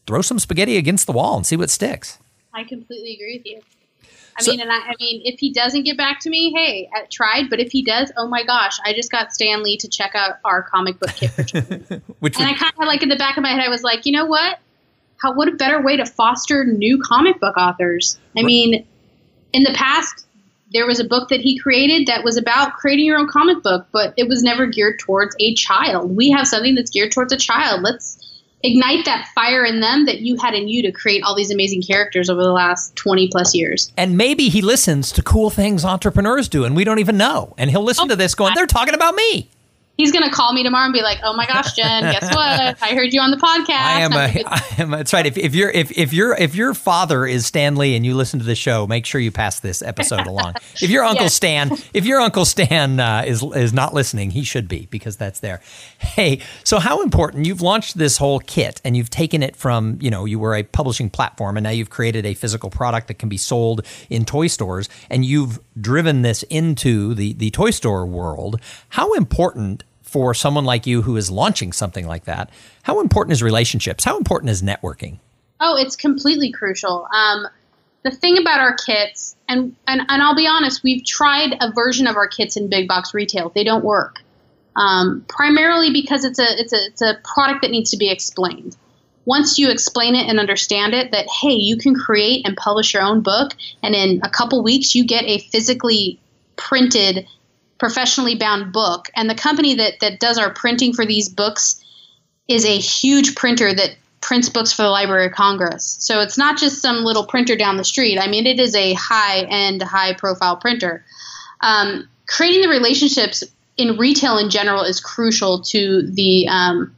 throw 0.07 0.23
some 0.23 0.39
spaghetti 0.39 0.75
against 0.77 1.05
the 1.05 1.13
wall 1.13 1.37
and 1.37 1.45
see 1.45 1.55
what 1.55 1.69
sticks. 1.69 2.17
I 2.51 2.63
completely 2.63 3.13
agree 3.13 3.37
with 3.37 3.45
you. 3.45 3.61
I 4.37 4.41
so, 4.41 4.51
mean, 4.51 4.61
and 4.61 4.71
I, 4.71 4.77
I, 4.77 4.93
mean, 4.99 5.21
if 5.25 5.39
he 5.39 5.51
doesn't 5.51 5.83
get 5.83 5.97
back 5.97 6.19
to 6.21 6.29
me, 6.29 6.51
hey, 6.55 6.89
I 6.93 7.05
tried. 7.11 7.49
But 7.49 7.59
if 7.59 7.71
he 7.71 7.83
does, 7.83 8.11
oh 8.17 8.27
my 8.27 8.43
gosh, 8.43 8.79
I 8.83 8.93
just 8.93 9.11
got 9.11 9.33
Stan 9.33 9.63
Lee 9.63 9.77
to 9.77 9.87
check 9.87 10.11
out 10.15 10.37
our 10.43 10.63
comic 10.63 10.99
book 10.99 11.11
kit. 11.15 11.31
Which 12.19 12.37
and 12.37 12.45
would, 12.47 12.55
I 12.55 12.57
kind 12.57 12.73
of 12.79 12.87
like 12.87 13.03
in 13.03 13.09
the 13.09 13.15
back 13.15 13.37
of 13.37 13.43
my 13.43 13.49
head, 13.49 13.61
I 13.61 13.69
was 13.69 13.83
like, 13.83 14.05
you 14.05 14.11
know 14.11 14.25
what? 14.25 14.59
How 15.21 15.33
what 15.33 15.47
a 15.47 15.51
better 15.51 15.81
way 15.81 15.97
to 15.97 16.05
foster 16.05 16.65
new 16.65 16.99
comic 16.99 17.39
book 17.39 17.55
authors? 17.57 18.17
I 18.35 18.39
right. 18.39 18.45
mean, 18.45 18.87
in 19.53 19.63
the 19.63 19.73
past, 19.73 20.25
there 20.73 20.87
was 20.87 20.99
a 20.99 21.03
book 21.03 21.29
that 21.29 21.39
he 21.39 21.57
created 21.59 22.07
that 22.07 22.23
was 22.23 22.35
about 22.35 22.73
creating 22.73 23.05
your 23.05 23.19
own 23.19 23.27
comic 23.27 23.61
book, 23.61 23.87
but 23.91 24.13
it 24.17 24.27
was 24.27 24.41
never 24.41 24.65
geared 24.65 24.99
towards 24.99 25.35
a 25.39 25.53
child. 25.53 26.15
We 26.15 26.31
have 26.31 26.47
something 26.47 26.73
that's 26.73 26.89
geared 26.89 27.11
towards 27.11 27.31
a 27.31 27.37
child. 27.37 27.83
Let's 27.83 28.17
ignite 28.63 29.05
that 29.05 29.27
fire 29.35 29.65
in 29.65 29.81
them 29.81 30.05
that 30.05 30.21
you 30.21 30.37
had 30.37 30.53
in 30.53 30.67
you 30.67 30.81
to 30.81 30.91
create 30.91 31.23
all 31.23 31.35
these 31.35 31.51
amazing 31.51 31.81
characters 31.81 32.29
over 32.29 32.41
the 32.41 32.51
last 32.51 32.95
20 32.95 33.27
plus 33.29 33.53
years. 33.53 33.91
And 33.97 34.17
maybe 34.17 34.49
he 34.49 34.61
listens 34.61 35.11
to 35.13 35.21
cool 35.21 35.49
things 35.49 35.85
entrepreneurs 35.85 36.47
do 36.47 36.63
and 36.63 36.75
we 36.75 36.83
don't 36.83 36.99
even 36.99 37.17
know. 37.17 37.53
And 37.57 37.69
he'll 37.69 37.83
listen 37.83 38.05
oh, 38.05 38.09
to 38.09 38.15
this 38.15 38.35
going, 38.35 38.53
they're 38.55 38.65
talking 38.65 38.93
about 38.93 39.15
me 39.15 39.49
he's 39.97 40.11
going 40.11 40.23
to 40.23 40.29
call 40.29 40.53
me 40.53 40.63
tomorrow 40.63 40.85
and 40.85 40.93
be 40.93 41.01
like, 41.01 41.19
"Oh 41.23 41.33
my 41.33 41.45
gosh, 41.45 41.73
Jen, 41.73 42.03
guess 42.03 42.23
what? 42.33 42.81
I 42.81 42.95
heard 42.95 43.13
you 43.13 43.21
on 43.21 43.31
the 43.31 43.37
podcast." 43.37 43.69
I 43.69 44.01
am. 44.01 44.13
A, 44.13 44.15
I 44.45 44.61
am. 44.79 44.91
That's 44.91 45.13
right. 45.13 45.25
If, 45.25 45.37
if 45.37 45.55
you're 45.55 45.69
if 45.69 45.91
if 45.97 46.13
your 46.13 46.35
if 46.35 46.55
your 46.55 46.73
father 46.73 47.25
is 47.25 47.45
Stanley 47.45 47.95
and 47.95 48.05
you 48.05 48.15
listen 48.15 48.39
to 48.39 48.45
the 48.45 48.55
show, 48.55 48.87
make 48.87 49.05
sure 49.05 49.21
you 49.21 49.31
pass 49.31 49.59
this 49.59 49.81
episode 49.81 50.27
along. 50.27 50.55
If 50.81 50.89
your 50.89 51.03
uncle 51.03 51.25
yes. 51.25 51.35
Stan, 51.35 51.71
if 51.93 52.05
your 52.05 52.19
uncle 52.19 52.45
Stan 52.45 52.99
uh, 52.99 53.23
is 53.25 53.43
is 53.43 53.73
not 53.73 53.93
listening, 53.93 54.31
he 54.31 54.43
should 54.43 54.67
be 54.67 54.87
because 54.89 55.17
that's 55.17 55.39
there. 55.39 55.61
Hey, 55.99 56.39
so 56.63 56.79
how 56.79 57.01
important 57.03 57.45
you've 57.45 57.61
launched 57.61 57.97
this 57.97 58.17
whole 58.17 58.39
kit 58.39 58.81
and 58.83 58.97
you've 58.97 59.09
taken 59.09 59.43
it 59.43 59.55
from 59.55 59.97
you 60.01 60.09
know 60.09 60.25
you 60.25 60.39
were 60.39 60.55
a 60.55 60.63
publishing 60.63 61.09
platform 61.09 61.57
and 61.57 61.63
now 61.63 61.69
you've 61.69 61.89
created 61.89 62.25
a 62.25 62.33
physical 62.33 62.69
product 62.69 63.07
that 63.07 63.15
can 63.15 63.29
be 63.29 63.37
sold 63.37 63.85
in 64.09 64.25
toy 64.25 64.47
stores 64.47 64.89
and 65.09 65.25
you've 65.25 65.59
driven 65.79 66.21
this 66.21 66.43
into 66.43 67.13
the 67.13 67.33
the 67.33 67.51
toy 67.51 67.69
store 67.69 68.05
world. 68.05 68.59
How 68.89 69.13
important 69.13 69.82
for 70.13 70.35
someone 70.35 70.63
like 70.63 70.85
you 70.85 71.01
who 71.01 71.17
is 71.17 71.31
launching 71.31 71.71
something 71.73 72.05
like 72.05 72.25
that, 72.25 72.51
how 72.83 73.01
important 73.01 73.33
is 73.33 73.41
relationships? 73.41 74.03
How 74.03 74.15
important 74.15 74.51
is 74.51 74.61
networking? 74.61 75.17
Oh, 75.59 75.75
it's 75.75 75.95
completely 75.95 76.51
crucial. 76.51 77.07
Um, 77.11 77.47
the 78.03 78.11
thing 78.11 78.37
about 78.37 78.59
our 78.59 78.75
kits, 78.75 79.35
and, 79.49 79.75
and, 79.87 80.01
and 80.07 80.21
I'll 80.21 80.35
be 80.35 80.45
honest, 80.45 80.83
we've 80.83 81.03
tried 81.03 81.55
a 81.59 81.71
version 81.71 82.05
of 82.05 82.15
our 82.15 82.27
kits 82.27 82.57
in 82.57 82.69
big 82.69 82.87
box 82.87 83.15
retail. 83.15 83.49
They 83.55 83.63
don't 83.63 83.83
work. 83.83 84.17
Um, 84.75 85.25
primarily 85.27 85.91
because 85.91 86.23
it's 86.25 86.37
a, 86.37 86.61
it's, 86.61 86.73
a, 86.73 86.85
it's 86.85 87.01
a 87.01 87.17
product 87.23 87.63
that 87.63 87.71
needs 87.71 87.89
to 87.89 87.97
be 87.97 88.11
explained. 88.11 88.77
Once 89.25 89.57
you 89.57 89.71
explain 89.71 90.13
it 90.13 90.29
and 90.29 90.39
understand 90.39 90.93
it, 90.93 91.11
that 91.11 91.25
hey, 91.27 91.53
you 91.53 91.75
can 91.75 91.95
create 91.95 92.45
and 92.45 92.55
publish 92.55 92.93
your 92.93 93.01
own 93.01 93.21
book, 93.21 93.53
and 93.81 93.95
in 93.95 94.21
a 94.23 94.29
couple 94.29 94.61
weeks 94.61 94.93
you 94.93 95.07
get 95.07 95.23
a 95.23 95.39
physically 95.39 96.19
printed 96.55 97.25
professionally 97.77 98.35
bound 98.35 98.71
book. 98.71 99.09
And 99.15 99.29
the 99.29 99.35
company 99.35 99.75
that, 99.75 99.99
that 100.01 100.19
does 100.19 100.37
our 100.37 100.53
printing 100.53 100.93
for 100.93 101.05
these 101.05 101.29
books 101.29 101.83
is 102.47 102.65
a 102.65 102.77
huge 102.77 103.35
printer 103.35 103.73
that 103.73 103.95
prints 104.21 104.49
books 104.49 104.71
for 104.71 104.83
the 104.83 104.89
Library 104.89 105.27
of 105.27 105.33
Congress. 105.33 105.97
So 105.99 106.21
it's 106.21 106.37
not 106.37 106.57
just 106.57 106.81
some 106.81 107.03
little 107.03 107.25
printer 107.25 107.55
down 107.55 107.77
the 107.77 107.83
street. 107.83 108.17
I 108.17 108.27
mean, 108.27 108.47
it 108.47 108.59
is 108.59 108.73
a 108.75 108.93
high 108.93 109.41
end, 109.41 109.81
high 109.81 110.13
profile 110.13 110.55
printer. 110.55 111.03
Um, 111.61 112.09
creating 112.27 112.61
the 112.61 112.69
relationships 112.69 113.43
in 113.77 113.97
retail 113.97 114.37
in 114.37 114.49
general 114.49 114.83
is 114.83 114.99
crucial 114.99 115.61
to 115.63 116.03
the 116.03 116.47
um, 116.47 116.95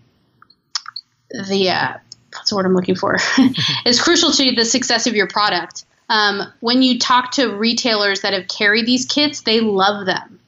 the 1.49 1.69
uh, 1.69 1.93
what's 2.33 2.49
the 2.49 2.55
word 2.55 2.65
I'm 2.65 2.75
looking 2.75 2.95
for? 2.95 3.17
is 3.85 4.01
crucial 4.01 4.31
to 4.31 4.55
the 4.55 4.65
success 4.65 5.07
of 5.07 5.15
your 5.15 5.27
product. 5.27 5.85
Um, 6.09 6.43
when 6.59 6.83
you 6.83 6.99
talk 6.99 7.31
to 7.31 7.47
retailers 7.55 8.21
that 8.21 8.33
have 8.33 8.47
carried 8.47 8.85
these 8.85 9.05
kits, 9.05 9.41
they 9.41 9.61
love 9.61 10.05
them 10.05 10.39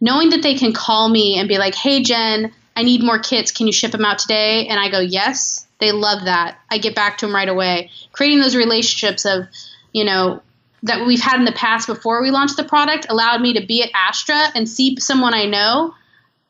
knowing 0.00 0.30
that 0.30 0.42
they 0.42 0.54
can 0.54 0.72
call 0.72 1.08
me 1.08 1.38
and 1.38 1.48
be 1.48 1.58
like, 1.58 1.74
hey, 1.74 2.02
Jen, 2.02 2.52
I 2.76 2.82
need 2.82 3.02
more 3.02 3.18
kits. 3.18 3.50
Can 3.50 3.66
you 3.66 3.72
ship 3.72 3.92
them 3.92 4.04
out 4.04 4.18
today? 4.18 4.66
And 4.68 4.78
I 4.78 4.90
go, 4.90 5.00
yes. 5.00 5.66
They 5.80 5.92
love 5.92 6.24
that. 6.24 6.58
I 6.70 6.78
get 6.78 6.94
back 6.94 7.18
to 7.18 7.26
them 7.26 7.34
right 7.34 7.48
away. 7.48 7.90
Creating 8.12 8.40
those 8.40 8.56
relationships 8.56 9.24
of, 9.24 9.46
you 9.92 10.04
know, 10.04 10.42
that 10.82 11.06
we've 11.06 11.20
had 11.20 11.38
in 11.38 11.44
the 11.44 11.52
past 11.52 11.86
before 11.86 12.22
we 12.22 12.30
launched 12.30 12.56
the 12.56 12.64
product 12.64 13.06
allowed 13.08 13.40
me 13.40 13.54
to 13.54 13.66
be 13.66 13.82
at 13.82 13.90
Astra 13.94 14.50
and 14.54 14.68
see 14.68 14.96
someone 14.98 15.34
I 15.34 15.46
know 15.46 15.94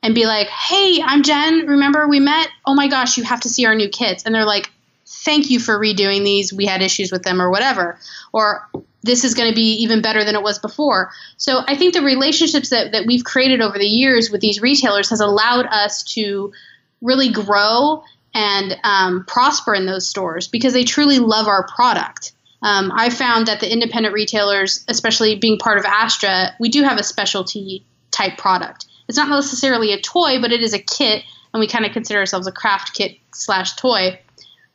and 0.03 0.15
be 0.15 0.27
like, 0.27 0.49
hey, 0.49 1.01
I'm 1.03 1.23
Jen. 1.23 1.67
Remember 1.67 2.07
we 2.09 2.21
met? 2.21 2.49
Oh 2.67 2.75
my 2.75 2.89
gosh, 2.89 3.17
you 3.17 3.25
have 3.25 3.41
to 3.41 3.49
see 3.49 3.67
our 3.67 3.75
new 3.75 3.89
kits. 3.89 4.25
And 4.25 4.35
they're 4.35 4.45
like, 4.45 4.71
thank 5.07 5.51
you 5.51 5.59
for 5.59 5.79
redoing 5.79 6.25
these. 6.25 6.53
We 6.53 6.67
had 6.67 6.83
issues 6.83 7.11
with 7.11 7.23
them 7.23 7.41
or 7.41 7.51
whatever. 7.51 7.99
Or 8.33 8.69
this 9.09 9.25
is 9.25 9.35
going 9.35 9.49
to 9.49 9.55
be 9.55 9.73
even 9.83 10.03
better 10.03 10.25
than 10.25 10.37
it 10.37 10.43
was 10.43 10.59
before. 10.59 11.11
So 11.37 11.63
I 11.67 11.75
think 11.75 11.95
the 11.95 12.03
relationships 12.03 12.71
that, 12.71 12.93
that 12.93 13.07
we've 13.07 13.25
created 13.25 13.61
over 13.61 13.79
the 13.79 13.87
years 13.87 14.31
with 14.31 14.41
these 14.41 14.61
retailers 14.61 15.11
has 15.11 15.21
allowed 15.21 15.67
us 15.67 16.05
to 16.15 16.53
really 17.01 17.33
grow 17.33 18.05
and 18.35 18.77
um, 18.85 19.25
prosper 19.27 19.75
in 19.75 19.87
those 19.87 20.07
stores 20.07 20.47
because 20.47 20.73
they 20.73 20.85
truly 20.85 21.19
love 21.19 21.49
our 21.49 21.67
product. 21.67 22.33
Um, 22.63 22.93
I 22.95 23.11
found 23.11 23.47
that 23.47 23.61
the 23.61 23.73
independent 23.73 24.15
retailers, 24.15 24.85
especially 24.89 25.37
being 25.37 25.59
part 25.59 25.79
of 25.79 25.85
Astra, 25.85 26.55
we 26.61 26.69
do 26.69 26.83
have 26.83 26.99
a 26.99 27.05
specialty 27.05 27.85
type 28.11 28.37
product. 28.37 28.87
It's 29.09 29.17
not 29.17 29.29
necessarily 29.29 29.93
a 29.93 30.01
toy, 30.01 30.41
but 30.41 30.53
it 30.53 30.63
is 30.63 30.75
a 30.75 30.79
kit, 30.79 31.25
and 31.53 31.61
we 31.61 31.67
kind 31.67 31.87
of 31.87 31.93
consider 31.93 32.21
ourselves 32.21 32.47
a 32.47 32.53
craft 32.53 32.95
kit 32.95 33.17
slash 33.33 33.75
toy. 33.77 34.19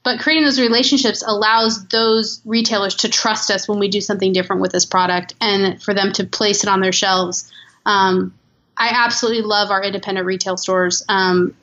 But 0.04 0.20
creating 0.20 0.44
those 0.44 0.60
relationships 0.60 1.24
allows 1.26 1.88
those 1.88 2.42
retailers 2.44 2.96
to 2.96 3.10
trust 3.10 3.50
us 3.50 3.68
when 3.68 3.80
we 3.80 3.88
do 3.88 4.02
something 4.02 4.34
different 4.34 4.62
with 4.62 4.74
this 4.74 4.86
product 4.86 5.34
and 5.40 5.82
for 5.82 5.94
them 5.94 6.12
to 6.14 6.26
place 6.26 6.64
it 6.64 6.70
on 6.70 6.82
their 6.82 6.92
shelves. 6.92 7.50
Um, 7.86 8.34
I 8.76 8.90
absolutely 8.94 9.44
love 9.44 9.72
our 9.72 9.82
independent 9.82 10.26
retail 10.26 10.58
stores. 10.58 11.06
Um, 11.08 11.56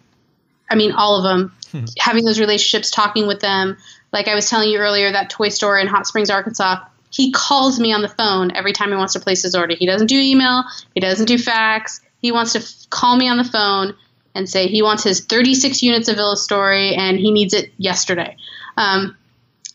I 0.71 0.75
mean, 0.75 0.93
all 0.93 1.17
of 1.17 1.25
them. 1.25 1.53
Hmm. 1.71 1.85
Having 1.99 2.25
those 2.25 2.41
relationships, 2.41 2.91
talking 2.91 3.27
with 3.27 3.41
them. 3.41 3.77
Like 4.13 4.27
I 4.27 4.35
was 4.35 4.49
telling 4.49 4.71
you 4.71 4.79
earlier, 4.79 5.13
that 5.13 5.31
toy 5.31 5.51
store 5.51 5.79
in 5.79 5.87
Hot 5.87 6.07
Springs, 6.07 6.31
Arkansas, 6.31 6.85
he 7.13 7.33
calls 7.33 7.79
me 7.79 7.93
on 7.93 8.03
the 8.03 8.09
phone 8.09 8.53
every 8.57 8.73
time 8.73 8.91
he 8.91 8.97
wants 8.97 9.13
to 9.13 9.21
place 9.21 9.43
his 9.43 9.55
order. 9.55 9.75
He 9.77 9.87
doesn't 9.87 10.07
do 10.07 10.19
email, 10.19 10.65
he 10.95 11.01
doesn't 11.01 11.27
do 11.27 11.39
fax. 11.39 12.01
He 12.23 12.33
wants 12.33 12.53
to 12.53 12.59
f- 12.59 12.91
call 12.91 13.17
me 13.17 13.29
on 13.29 13.37
the 13.37 13.45
phone 13.45 13.95
and 14.35 14.49
say 14.49 14.67
he 14.67 14.83
wants 14.83 15.03
his 15.03 15.21
36 15.25 15.83
units 15.83 16.09
of 16.09 16.17
Illustory 16.17 16.97
and 16.97 17.19
he 17.19 17.31
needs 17.31 17.55
it 17.55 17.73
yesterday. 17.77 18.37
Um, 18.77 19.17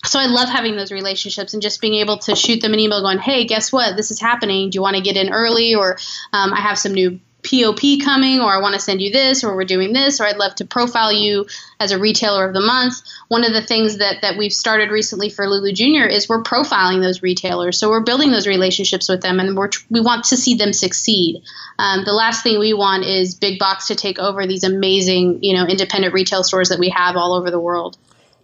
so 0.05 0.19
I 0.19 0.27
love 0.27 0.49
having 0.49 0.75
those 0.75 0.91
relationships 0.91 1.53
and 1.53 1.61
just 1.61 1.81
being 1.81 1.95
able 1.95 2.19
to 2.19 2.35
shoot 2.35 2.61
them 2.61 2.73
an 2.73 2.79
email 2.79 3.01
going, 3.01 3.17
hey, 3.17 3.45
guess 3.45 3.71
what? 3.71 3.95
This 3.95 4.11
is 4.11 4.19
happening. 4.19 4.69
Do 4.69 4.75
you 4.75 4.81
want 4.81 4.95
to 4.95 5.01
get 5.01 5.17
in 5.17 5.33
early? 5.33 5.75
Or 5.75 5.97
um, 6.31 6.53
I 6.53 6.61
have 6.61 6.77
some 6.77 6.93
new 6.93 7.19
POP 7.45 8.03
coming, 8.03 8.39
or 8.41 8.51
I 8.51 8.59
want 8.59 8.73
to 8.73 8.79
send 8.79 9.01
you 9.01 9.11
this, 9.11 9.43
or 9.43 9.55
we're 9.55 9.65
doing 9.65 9.93
this, 9.93 10.19
or 10.19 10.25
I'd 10.25 10.37
love 10.37 10.55
to 10.55 10.65
profile 10.65 11.13
you 11.13 11.45
as 11.79 11.91
a 11.91 11.99
retailer 11.99 12.47
of 12.47 12.53
the 12.53 12.61
month. 12.61 12.95
One 13.27 13.43
of 13.43 13.53
the 13.53 13.61
things 13.61 13.97
that, 13.97 14.21
that 14.21 14.37
we've 14.37 14.53
started 14.53 14.89
recently 14.89 15.29
for 15.29 15.47
Lulu 15.47 15.71
Junior 15.71 16.05
is 16.05 16.27
we're 16.27 16.43
profiling 16.43 17.01
those 17.01 17.21
retailers. 17.21 17.77
So 17.79 17.89
we're 17.89 18.03
building 18.03 18.31
those 18.31 18.47
relationships 18.47 19.07
with 19.07 19.21
them, 19.21 19.39
and 19.39 19.55
we're, 19.55 19.69
we 19.89 20.01
want 20.01 20.25
to 20.25 20.37
see 20.37 20.55
them 20.55 20.73
succeed. 20.73 21.43
Um, 21.77 22.03
the 22.05 22.13
last 22.13 22.43
thing 22.43 22.59
we 22.59 22.73
want 22.73 23.05
is 23.05 23.35
big 23.35 23.59
box 23.59 23.87
to 23.87 23.95
take 23.95 24.19
over 24.19 24.47
these 24.47 24.63
amazing, 24.63 25.43
you 25.43 25.55
know, 25.55 25.65
independent 25.65 26.13
retail 26.13 26.43
stores 26.43 26.69
that 26.69 26.79
we 26.79 26.89
have 26.89 27.15
all 27.15 27.33
over 27.33 27.51
the 27.51 27.59
world. 27.59 27.97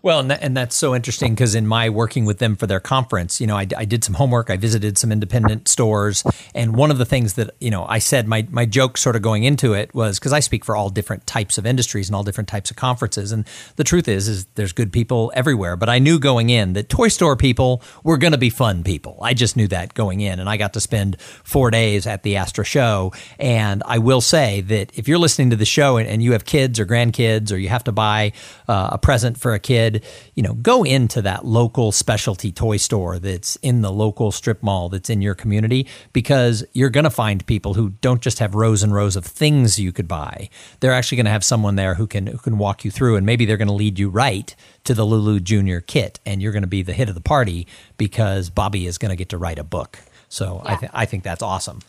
Well, 0.03 0.19
and, 0.19 0.31
that, 0.31 0.41
and 0.41 0.57
that's 0.57 0.75
so 0.75 0.95
interesting 0.95 1.35
because 1.35 1.53
in 1.53 1.67
my 1.67 1.87
working 1.89 2.25
with 2.25 2.39
them 2.39 2.55
for 2.55 2.65
their 2.65 2.79
conference, 2.79 3.39
you 3.39 3.45
know, 3.45 3.55
I, 3.55 3.67
I, 3.77 3.85
did 3.85 4.03
some 4.03 4.15
homework. 4.15 4.49
I 4.49 4.57
visited 4.57 4.97
some 4.97 5.11
independent 5.11 5.67
stores, 5.67 6.23
and 6.55 6.75
one 6.75 6.89
of 6.89 6.97
the 6.97 7.05
things 7.05 7.33
that 7.33 7.51
you 7.59 7.69
know 7.69 7.85
I 7.85 7.99
said 7.99 8.27
my 8.27 8.47
my 8.49 8.65
joke 8.65 8.97
sort 8.97 9.15
of 9.15 9.21
going 9.21 9.43
into 9.43 9.73
it 9.73 9.93
was 9.93 10.17
because 10.17 10.33
I 10.33 10.39
speak 10.39 10.65
for 10.65 10.75
all 10.75 10.89
different 10.89 11.27
types 11.27 11.59
of 11.59 11.67
industries 11.67 12.09
and 12.09 12.15
all 12.15 12.23
different 12.23 12.47
types 12.47 12.71
of 12.71 12.77
conferences, 12.77 13.31
and 13.31 13.45
the 13.75 13.83
truth 13.83 14.07
is 14.07 14.27
is 14.27 14.45
there's 14.55 14.71
good 14.71 14.91
people 14.91 15.31
everywhere. 15.35 15.75
But 15.75 15.89
I 15.89 15.99
knew 15.99 16.17
going 16.17 16.49
in 16.49 16.73
that 16.73 16.89
toy 16.89 17.09
store 17.09 17.35
people 17.35 17.83
were 18.03 18.17
going 18.17 18.33
to 18.33 18.39
be 18.39 18.49
fun 18.49 18.83
people. 18.83 19.19
I 19.21 19.35
just 19.35 19.55
knew 19.55 19.67
that 19.67 19.93
going 19.93 20.21
in, 20.21 20.39
and 20.39 20.49
I 20.49 20.57
got 20.57 20.73
to 20.73 20.79
spend 20.79 21.21
four 21.21 21.69
days 21.69 22.07
at 22.07 22.23
the 22.23 22.37
Astra 22.37 22.65
show. 22.65 23.13
And 23.37 23.83
I 23.85 23.99
will 23.99 24.21
say 24.21 24.61
that 24.61 24.97
if 24.97 25.07
you're 25.07 25.19
listening 25.19 25.51
to 25.51 25.55
the 25.55 25.65
show 25.65 25.97
and, 25.97 26.09
and 26.09 26.23
you 26.23 26.31
have 26.31 26.45
kids 26.45 26.79
or 26.79 26.87
grandkids, 26.87 27.51
or 27.51 27.57
you 27.57 27.69
have 27.69 27.83
to 27.83 27.91
buy 27.91 28.31
uh, 28.67 28.89
a 28.93 28.97
present 28.97 29.37
for 29.37 29.53
a 29.53 29.59
kid 29.59 29.90
you 30.35 30.43
know, 30.43 30.53
go 30.53 30.83
into 30.83 31.21
that 31.21 31.45
local 31.45 31.91
specialty 31.91 32.51
toy 32.51 32.77
store 32.77 33.19
that's 33.19 33.55
in 33.57 33.81
the 33.81 33.91
local 33.91 34.31
strip 34.31 34.63
mall 34.63 34.89
that's 34.89 35.09
in 35.09 35.21
your 35.21 35.35
community 35.35 35.87
because 36.13 36.63
you're 36.73 36.89
going 36.89 37.03
to 37.03 37.09
find 37.09 37.45
people 37.45 37.73
who 37.73 37.89
don't 38.01 38.21
just 38.21 38.39
have 38.39 38.55
rows 38.55 38.83
and 38.83 38.93
rows 38.93 39.15
of 39.15 39.25
things 39.25 39.79
you 39.79 39.91
could 39.91 40.07
buy. 40.07 40.49
They're 40.79 40.93
actually 40.93 41.17
going 41.17 41.25
to 41.25 41.31
have 41.31 41.43
someone 41.43 41.75
there 41.75 41.95
who 41.95 42.07
can 42.07 42.27
who 42.27 42.37
can 42.37 42.57
walk 42.57 42.85
you 42.85 42.91
through 42.91 43.15
and 43.15 43.25
maybe 43.25 43.45
they're 43.45 43.57
going 43.57 43.67
to 43.67 43.73
lead 43.73 43.99
you 43.99 44.09
right 44.09 44.55
to 44.83 44.93
the 44.93 45.05
Lulu 45.05 45.39
Junior 45.39 45.81
kit 45.81 46.19
and 46.25 46.41
you're 46.41 46.51
going 46.53 46.63
to 46.63 46.67
be 46.67 46.81
the 46.81 46.93
hit 46.93 47.09
of 47.09 47.15
the 47.15 47.21
party 47.21 47.67
because 47.97 48.49
Bobby 48.49 48.87
is 48.87 48.97
going 48.97 49.11
to 49.11 49.15
get 49.15 49.29
to 49.29 49.37
write 49.37 49.59
a 49.59 49.63
book. 49.63 49.99
So 50.29 50.61
yeah. 50.63 50.71
I, 50.71 50.75
th- 50.77 50.91
I 50.95 51.05
think 51.05 51.23
that's 51.23 51.43
awesome. 51.43 51.81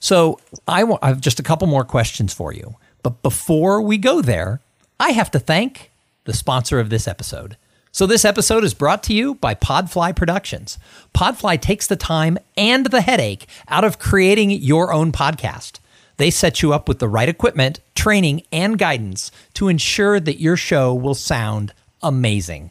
So 0.00 0.40
I, 0.66 0.80
w- 0.80 0.98
I 1.00 1.08
have 1.08 1.20
just 1.20 1.38
a 1.38 1.44
couple 1.44 1.68
more 1.68 1.84
questions 1.84 2.34
for 2.34 2.52
you. 2.52 2.74
But 3.04 3.22
before 3.22 3.80
we 3.80 3.98
go 3.98 4.20
there, 4.20 4.60
I 4.98 5.10
have 5.10 5.30
to 5.30 5.38
thank 5.38 5.91
the 6.24 6.32
sponsor 6.32 6.78
of 6.78 6.90
this 6.90 7.08
episode. 7.08 7.56
So, 7.94 8.06
this 8.06 8.24
episode 8.24 8.64
is 8.64 8.72
brought 8.72 9.02
to 9.04 9.12
you 9.12 9.34
by 9.34 9.54
Podfly 9.54 10.16
Productions. 10.16 10.78
Podfly 11.14 11.60
takes 11.60 11.86
the 11.86 11.96
time 11.96 12.38
and 12.56 12.86
the 12.86 13.02
headache 13.02 13.46
out 13.68 13.84
of 13.84 13.98
creating 13.98 14.50
your 14.50 14.92
own 14.94 15.12
podcast. 15.12 15.78
They 16.16 16.30
set 16.30 16.62
you 16.62 16.72
up 16.72 16.88
with 16.88 17.00
the 17.00 17.08
right 17.08 17.28
equipment, 17.28 17.80
training, 17.94 18.44
and 18.50 18.78
guidance 18.78 19.30
to 19.54 19.68
ensure 19.68 20.20
that 20.20 20.40
your 20.40 20.56
show 20.56 20.94
will 20.94 21.14
sound 21.14 21.74
amazing. 22.02 22.70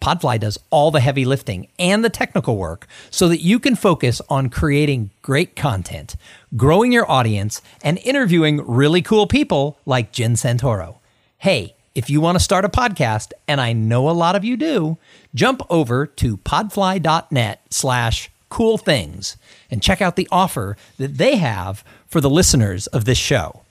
Podfly 0.00 0.40
does 0.40 0.58
all 0.70 0.90
the 0.90 1.00
heavy 1.00 1.24
lifting 1.24 1.68
and 1.78 2.04
the 2.04 2.10
technical 2.10 2.56
work 2.56 2.88
so 3.10 3.28
that 3.28 3.42
you 3.42 3.58
can 3.58 3.76
focus 3.76 4.20
on 4.28 4.50
creating 4.50 5.10
great 5.22 5.54
content, 5.54 6.16
growing 6.56 6.90
your 6.90 7.10
audience, 7.10 7.62
and 7.82 7.98
interviewing 7.98 8.66
really 8.66 9.00
cool 9.00 9.28
people 9.28 9.78
like 9.86 10.12
Jen 10.12 10.34
Santoro. 10.34 10.98
Hey, 11.38 11.75
if 11.96 12.10
you 12.10 12.20
want 12.20 12.36
to 12.36 12.44
start 12.44 12.66
a 12.66 12.68
podcast, 12.68 13.32
and 13.48 13.58
I 13.58 13.72
know 13.72 14.10
a 14.10 14.12
lot 14.12 14.36
of 14.36 14.44
you 14.44 14.58
do, 14.58 14.98
jump 15.34 15.62
over 15.70 16.06
to 16.06 16.36
podfly.net 16.36 17.62
slash 17.70 18.30
cool 18.50 18.76
things 18.76 19.38
and 19.70 19.82
check 19.82 20.02
out 20.02 20.14
the 20.14 20.28
offer 20.30 20.76
that 20.98 21.16
they 21.16 21.36
have 21.36 21.82
for 22.06 22.20
the 22.20 22.28
listeners 22.28 22.86
of 22.88 23.06
this 23.06 23.16
show. 23.16 23.62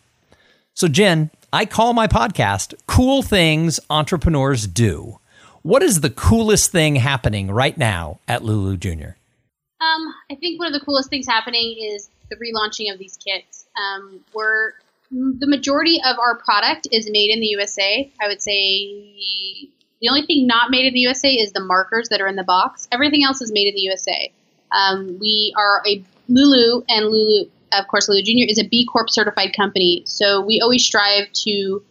So, 0.73 0.87
Jen, 0.87 1.29
I 1.53 1.65
call 1.65 1.93
my 1.93 2.07
podcast 2.07 2.73
Cool 2.87 3.21
Things 3.21 3.79
Entrepreneurs 3.91 4.65
Do. 4.65 5.19
What 5.61 5.83
is 5.83 6.01
the 6.01 6.09
coolest 6.09 6.71
thing 6.71 6.95
happening 6.95 7.51
right 7.51 7.77
now 7.77 8.19
at 8.27 8.43
Lulu 8.43 8.75
Junior? 8.77 9.17
Um, 9.79 10.15
I 10.31 10.35
think 10.35 10.59
one 10.59 10.73
of 10.73 10.73
the 10.73 10.83
coolest 10.83 11.11
things 11.11 11.27
happening 11.27 11.77
is 11.79 12.09
the 12.29 12.37
relaunching 12.37 12.91
of 12.91 12.97
these 12.97 13.17
kits. 13.17 13.67
Um, 13.77 14.21
we're 14.33 14.73
the 15.15 15.47
majority 15.47 16.01
of 16.05 16.17
our 16.19 16.37
product 16.37 16.87
is 16.91 17.09
made 17.09 17.29
in 17.31 17.39
the 17.39 17.47
USA. 17.47 18.11
I 18.21 18.27
would 18.27 18.41
say 18.41 19.69
the 20.01 20.09
only 20.09 20.25
thing 20.25 20.45
not 20.45 20.71
made 20.71 20.85
in 20.85 20.93
the 20.93 20.99
USA 20.99 21.31
is 21.31 21.53
the 21.53 21.61
markers 21.61 22.09
that 22.09 22.19
are 22.19 22.27
in 22.27 22.35
the 22.35 22.43
box. 22.43 22.87
Everything 22.91 23.23
else 23.23 23.41
is 23.41 23.51
made 23.51 23.67
in 23.67 23.75
the 23.75 23.81
USA. 23.81 24.31
Um, 24.71 25.17
we 25.19 25.53
are 25.57 25.81
a 25.87 26.03
Lulu 26.27 26.83
and 26.89 27.05
Lulu, 27.05 27.49
of 27.71 27.87
course, 27.87 28.09
Lulu 28.09 28.23
Junior 28.23 28.45
is 28.49 28.59
a 28.59 28.67
B 28.67 28.85
Corp 28.85 29.09
certified 29.09 29.55
company. 29.55 30.03
So 30.05 30.41
we 30.41 30.59
always 30.59 30.83
strive 30.83 31.31
to 31.45 31.81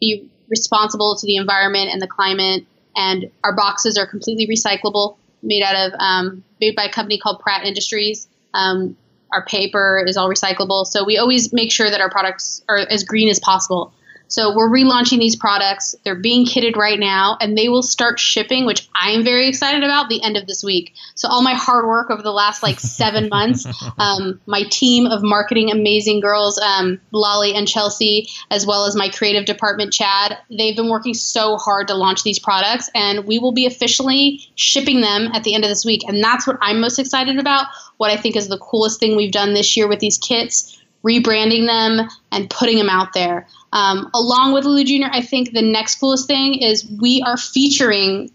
be 0.00 0.30
responsible 0.48 1.16
to 1.16 1.26
the 1.26 1.36
environment 1.36 1.90
and 1.90 2.00
the 2.00 2.06
climate. 2.06 2.64
And 2.94 3.30
our 3.42 3.56
boxes 3.56 3.98
are 3.98 4.06
completely 4.06 4.46
recyclable, 4.46 5.16
made 5.42 5.62
out 5.62 5.74
of 5.74 5.98
um, 5.98 6.44
made 6.60 6.76
by 6.76 6.84
a 6.84 6.92
company 6.92 7.18
called 7.18 7.40
Pratt 7.40 7.64
Industries. 7.64 8.28
Um, 8.54 8.96
our 9.32 9.44
paper 9.44 10.04
is 10.06 10.16
all 10.16 10.28
recyclable. 10.28 10.86
So 10.86 11.04
we 11.04 11.18
always 11.18 11.52
make 11.52 11.72
sure 11.72 11.90
that 11.90 12.00
our 12.00 12.10
products 12.10 12.62
are 12.68 12.78
as 12.78 13.02
green 13.02 13.28
as 13.28 13.40
possible. 13.40 13.92
So 14.32 14.56
we're 14.56 14.70
relaunching 14.70 15.18
these 15.18 15.36
products. 15.36 15.94
They're 16.04 16.14
being 16.14 16.46
kitted 16.46 16.74
right 16.74 16.98
now, 16.98 17.36
and 17.38 17.56
they 17.56 17.68
will 17.68 17.82
start 17.82 18.18
shipping, 18.18 18.64
which 18.64 18.88
I'm 18.94 19.24
very 19.24 19.46
excited 19.46 19.84
about 19.84 20.08
the 20.08 20.22
end 20.22 20.38
of 20.38 20.46
this 20.46 20.64
week. 20.64 20.94
So 21.14 21.28
all 21.28 21.42
my 21.42 21.52
hard 21.52 21.86
work 21.86 22.10
over 22.10 22.22
the 22.22 22.32
last 22.32 22.62
like 22.62 22.80
seven 22.80 23.28
months, 23.30 23.66
um, 23.98 24.40
my 24.46 24.62
team 24.70 25.04
of 25.04 25.22
marketing 25.22 25.70
amazing 25.70 26.20
girls, 26.20 26.58
um, 26.58 26.98
Lolly 27.10 27.54
and 27.54 27.68
Chelsea, 27.68 28.26
as 28.50 28.66
well 28.66 28.86
as 28.86 28.96
my 28.96 29.10
creative 29.10 29.44
department, 29.44 29.92
Chad, 29.92 30.38
they've 30.48 30.76
been 30.76 30.88
working 30.88 31.12
so 31.12 31.58
hard 31.58 31.88
to 31.88 31.94
launch 31.94 32.22
these 32.22 32.38
products, 32.38 32.88
and 32.94 33.26
we 33.26 33.38
will 33.38 33.52
be 33.52 33.66
officially 33.66 34.40
shipping 34.54 35.02
them 35.02 35.28
at 35.34 35.44
the 35.44 35.54
end 35.54 35.62
of 35.62 35.68
this 35.68 35.84
week. 35.84 36.08
And 36.08 36.24
that's 36.24 36.46
what 36.46 36.56
I'm 36.62 36.80
most 36.80 36.98
excited 36.98 37.38
about. 37.38 37.66
What 37.98 38.10
I 38.10 38.16
think 38.16 38.36
is 38.36 38.48
the 38.48 38.56
coolest 38.56 38.98
thing 38.98 39.14
we've 39.14 39.30
done 39.30 39.52
this 39.52 39.76
year 39.76 39.86
with 39.86 40.00
these 40.00 40.16
kits 40.16 40.81
rebranding 41.02 41.66
them 41.66 42.08
and 42.30 42.48
putting 42.50 42.76
them 42.76 42.88
out 42.88 43.12
there. 43.12 43.46
Um, 43.72 44.10
along 44.14 44.52
with 44.52 44.64
Lulu 44.64 44.84
Junior, 44.84 45.08
I 45.10 45.20
think 45.20 45.52
the 45.52 45.62
next 45.62 45.96
coolest 45.96 46.26
thing 46.26 46.54
is 46.62 46.88
we 47.00 47.22
are 47.22 47.36
featuring 47.36 48.30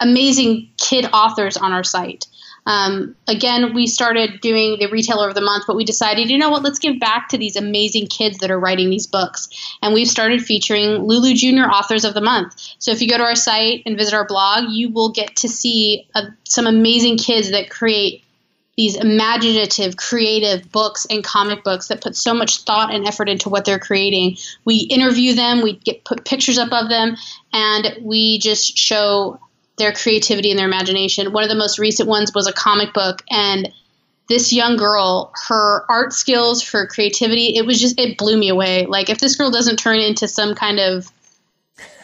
amazing 0.00 0.68
kid 0.78 1.06
authors 1.12 1.56
on 1.56 1.72
our 1.72 1.84
site. 1.84 2.26
Um, 2.66 3.14
again, 3.28 3.74
we 3.74 3.86
started 3.86 4.40
doing 4.40 4.78
the 4.78 4.86
retailer 4.86 5.28
of 5.28 5.34
the 5.34 5.42
month, 5.42 5.64
but 5.66 5.76
we 5.76 5.84
decided, 5.84 6.30
you 6.30 6.38
know 6.38 6.48
what, 6.48 6.62
let's 6.62 6.78
give 6.78 6.98
back 6.98 7.28
to 7.28 7.38
these 7.38 7.56
amazing 7.56 8.06
kids 8.06 8.38
that 8.38 8.50
are 8.50 8.58
writing 8.58 8.88
these 8.88 9.06
books. 9.06 9.48
And 9.82 9.92
we've 9.92 10.08
started 10.08 10.42
featuring 10.42 11.06
Lulu 11.06 11.34
Junior 11.34 11.64
authors 11.64 12.04
of 12.04 12.14
the 12.14 12.22
month. 12.22 12.54
So 12.78 12.90
if 12.90 13.02
you 13.02 13.08
go 13.08 13.18
to 13.18 13.22
our 13.22 13.34
site 13.34 13.82
and 13.84 13.98
visit 13.98 14.14
our 14.14 14.26
blog, 14.26 14.70
you 14.70 14.88
will 14.88 15.10
get 15.10 15.36
to 15.36 15.48
see 15.48 16.08
uh, 16.14 16.22
some 16.44 16.66
amazing 16.66 17.18
kids 17.18 17.50
that 17.50 17.68
create 17.68 18.24
these 18.76 18.96
imaginative, 18.96 19.96
creative 19.96 20.70
books 20.72 21.06
and 21.08 21.22
comic 21.22 21.62
books 21.62 21.88
that 21.88 22.02
put 22.02 22.16
so 22.16 22.34
much 22.34 22.62
thought 22.62 22.92
and 22.92 23.06
effort 23.06 23.28
into 23.28 23.48
what 23.48 23.64
they're 23.64 23.78
creating. 23.78 24.36
We 24.64 24.78
interview 24.90 25.34
them, 25.34 25.62
we 25.62 25.74
get 25.76 26.04
put 26.04 26.24
pictures 26.24 26.58
up 26.58 26.72
of 26.72 26.88
them, 26.88 27.16
and 27.52 27.96
we 28.02 28.38
just 28.38 28.76
show 28.76 29.38
their 29.76 29.92
creativity 29.92 30.50
and 30.50 30.58
their 30.58 30.66
imagination. 30.66 31.32
One 31.32 31.44
of 31.44 31.48
the 31.48 31.56
most 31.56 31.78
recent 31.78 32.08
ones 32.08 32.32
was 32.34 32.46
a 32.46 32.52
comic 32.52 32.92
book, 32.92 33.22
and 33.30 33.72
this 34.28 34.52
young 34.52 34.76
girl, 34.76 35.32
her 35.48 35.84
art 35.88 36.12
skills, 36.12 36.66
her 36.70 36.86
creativity, 36.86 37.56
it 37.56 37.66
was 37.66 37.80
just 37.80 37.98
it 37.98 38.16
blew 38.16 38.36
me 38.36 38.48
away. 38.48 38.86
Like 38.86 39.10
if 39.10 39.18
this 39.18 39.36
girl 39.36 39.50
doesn't 39.50 39.76
turn 39.76 39.98
into 39.98 40.26
some 40.26 40.54
kind 40.54 40.80
of 40.80 41.10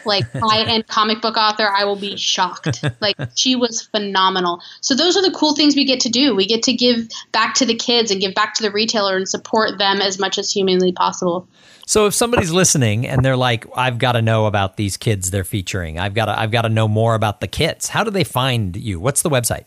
like 0.05 0.29
high 0.33 0.63
end 0.63 0.87
comic 0.87 1.21
book 1.21 1.37
author, 1.37 1.67
I 1.67 1.85
will 1.85 1.95
be 1.95 2.17
shocked. 2.17 2.83
Like 2.99 3.15
she 3.35 3.55
was 3.55 3.81
phenomenal. 3.81 4.61
So 4.81 4.95
those 4.95 5.17
are 5.17 5.21
the 5.21 5.31
cool 5.31 5.55
things 5.55 5.75
we 5.75 5.85
get 5.85 6.01
to 6.01 6.09
do. 6.09 6.35
We 6.35 6.45
get 6.45 6.63
to 6.63 6.73
give 6.73 7.07
back 7.31 7.55
to 7.55 7.65
the 7.65 7.75
kids 7.75 8.11
and 8.11 8.21
give 8.21 8.33
back 8.33 8.53
to 8.55 8.63
the 8.63 8.71
retailer 8.71 9.15
and 9.15 9.27
support 9.27 9.77
them 9.77 10.01
as 10.01 10.19
much 10.19 10.37
as 10.37 10.51
humanly 10.51 10.91
possible. 10.91 11.47
So 11.85 12.05
if 12.05 12.13
somebody's 12.13 12.51
listening 12.51 13.07
and 13.07 13.25
they're 13.25 13.35
like, 13.35 13.65
I've 13.75 13.97
got 13.97 14.13
to 14.13 14.21
know 14.21 14.45
about 14.45 14.77
these 14.77 14.95
kids 14.97 15.31
they're 15.31 15.43
featuring. 15.43 15.99
I've 15.99 16.13
got 16.13 16.25
to 16.25 16.39
I've 16.39 16.51
got 16.51 16.61
to 16.63 16.69
know 16.69 16.87
more 16.87 17.15
about 17.15 17.41
the 17.41 17.47
kits. 17.47 17.89
How 17.89 18.03
do 18.03 18.11
they 18.11 18.23
find 18.23 18.77
you? 18.77 18.99
What's 18.99 19.23
the 19.23 19.29
website? 19.29 19.65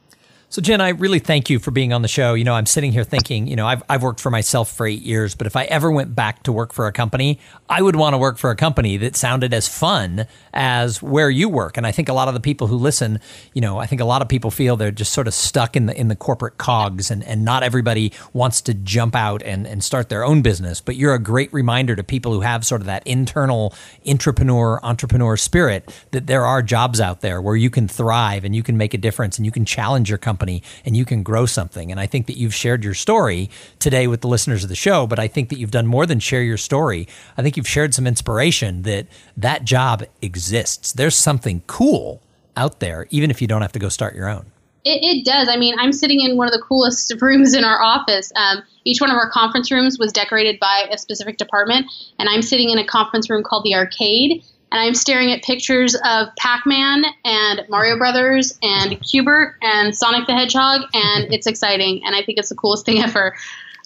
So, 0.51 0.61
Jen, 0.61 0.81
I 0.81 0.89
really 0.89 1.19
thank 1.19 1.49
you 1.49 1.59
for 1.59 1.71
being 1.71 1.93
on 1.93 2.01
the 2.01 2.09
show. 2.09 2.33
You 2.33 2.43
know, 2.43 2.55
I'm 2.55 2.65
sitting 2.65 2.91
here 2.91 3.05
thinking, 3.05 3.47
you 3.47 3.55
know, 3.55 3.65
I've, 3.65 3.83
I've 3.87 4.03
worked 4.03 4.19
for 4.19 4.29
myself 4.29 4.69
for 4.69 4.85
eight 4.85 5.01
years, 5.01 5.33
but 5.33 5.47
if 5.47 5.55
I 5.55 5.63
ever 5.63 5.89
went 5.89 6.13
back 6.13 6.43
to 6.43 6.51
work 6.51 6.73
for 6.73 6.87
a 6.87 6.91
company, 6.91 7.39
I 7.69 7.81
would 7.81 7.95
want 7.95 8.15
to 8.15 8.17
work 8.17 8.37
for 8.37 8.49
a 8.49 8.55
company 8.57 8.97
that 8.97 9.15
sounded 9.15 9.53
as 9.53 9.69
fun 9.69 10.27
as 10.53 11.01
where 11.01 11.29
you 11.29 11.47
work. 11.47 11.77
And 11.77 11.87
I 11.87 11.93
think 11.93 12.09
a 12.09 12.13
lot 12.13 12.27
of 12.27 12.33
the 12.33 12.41
people 12.41 12.67
who 12.67 12.75
listen, 12.75 13.21
you 13.53 13.61
know, 13.61 13.77
I 13.77 13.85
think 13.85 14.01
a 14.01 14.03
lot 14.03 14.21
of 14.21 14.27
people 14.27 14.51
feel 14.51 14.75
they're 14.75 14.91
just 14.91 15.13
sort 15.13 15.25
of 15.25 15.33
stuck 15.33 15.77
in 15.77 15.85
the 15.85 15.97
in 15.97 16.09
the 16.09 16.17
corporate 16.17 16.57
cogs 16.57 17.09
and, 17.09 17.23
and 17.23 17.45
not 17.45 17.63
everybody 17.63 18.11
wants 18.33 18.59
to 18.63 18.73
jump 18.73 19.15
out 19.15 19.41
and, 19.43 19.65
and 19.65 19.85
start 19.85 20.09
their 20.09 20.25
own 20.25 20.41
business. 20.41 20.81
But 20.81 20.97
you're 20.97 21.13
a 21.13 21.19
great 21.19 21.53
reminder 21.53 21.95
to 21.95 22.03
people 22.03 22.33
who 22.33 22.41
have 22.41 22.65
sort 22.65 22.81
of 22.81 22.87
that 22.87 23.07
internal 23.07 23.73
entrepreneur, 24.05 24.81
entrepreneur 24.83 25.37
spirit 25.37 25.95
that 26.11 26.27
there 26.27 26.45
are 26.45 26.61
jobs 26.61 26.99
out 26.99 27.21
there 27.21 27.41
where 27.41 27.55
you 27.55 27.69
can 27.69 27.87
thrive 27.87 28.43
and 28.43 28.53
you 28.53 28.63
can 28.63 28.75
make 28.75 28.93
a 28.93 28.97
difference 28.97 29.37
and 29.37 29.45
you 29.45 29.51
can 29.53 29.63
challenge 29.63 30.09
your 30.09 30.17
company 30.17 30.40
company 30.41 30.63
and 30.85 30.97
you 30.97 31.05
can 31.05 31.23
grow 31.23 31.45
something. 31.45 31.91
And 31.91 31.99
I 31.99 32.07
think 32.07 32.25
that 32.25 32.37
you've 32.37 32.53
shared 32.53 32.83
your 32.83 32.95
story 32.95 33.49
today 33.79 34.07
with 34.07 34.21
the 34.21 34.27
listeners 34.27 34.63
of 34.63 34.69
the 34.69 34.75
show, 34.75 35.05
but 35.05 35.19
I 35.19 35.27
think 35.27 35.49
that 35.49 35.59
you've 35.59 35.71
done 35.71 35.85
more 35.85 36.05
than 36.05 36.19
share 36.19 36.41
your 36.41 36.57
story. 36.57 37.07
I 37.37 37.43
think 37.43 37.57
you've 37.57 37.67
shared 37.67 37.93
some 37.93 38.07
inspiration 38.07 38.81
that 38.83 39.07
that 39.37 39.65
job 39.65 40.03
exists. 40.21 40.93
There's 40.93 41.15
something 41.15 41.61
cool 41.67 42.21
out 42.57 42.79
there, 42.79 43.07
even 43.11 43.29
if 43.29 43.41
you 43.41 43.47
don't 43.47 43.61
have 43.61 43.71
to 43.73 43.79
go 43.79 43.89
start 43.89 44.15
your 44.15 44.29
own. 44.29 44.45
It, 44.83 44.99
it, 45.03 45.25
does. 45.25 45.47
I 45.47 45.57
mean, 45.57 45.75
I'm 45.77 45.93
sitting 45.93 46.21
in 46.21 46.37
one 46.37 46.47
of 46.47 46.53
the 46.53 46.61
coolest 46.67 47.13
rooms 47.21 47.53
in 47.53 47.63
our 47.63 47.83
office. 47.83 48.31
Um, 48.35 48.63
each 48.83 48.99
one 48.99 49.11
of 49.11 49.15
our 49.15 49.29
conference 49.29 49.71
rooms 49.71 49.99
was 49.99 50.11
decorated 50.11 50.59
by 50.59 50.87
a 50.91 50.97
specific 50.97 51.37
department, 51.37 51.85
and 52.17 52.27
I'm 52.27 52.41
sitting 52.41 52.71
in 52.71 52.79
a 52.79 52.85
conference 52.85 53.29
room 53.29 53.43
called 53.43 53.63
the 53.63 53.75
Arcade 53.75 54.43
and 54.71 54.79
I'm 54.79 54.95
staring 54.95 55.31
at 55.31 55.43
pictures 55.43 55.95
of 56.05 56.29
Pac-Man 56.37 57.03
and 57.25 57.61
Mario 57.69 57.97
Brothers 57.97 58.57
and 58.63 58.99
Q*bert 59.01 59.55
and 59.61 59.95
Sonic 59.95 60.27
the 60.27 60.33
Hedgehog, 60.33 60.81
and 60.93 61.33
it's 61.33 61.47
exciting, 61.47 62.01
and 62.05 62.15
I 62.15 62.23
think 62.23 62.37
it's 62.37 62.49
the 62.49 62.55
coolest 62.55 62.85
thing 62.85 62.99
ever. 63.03 63.35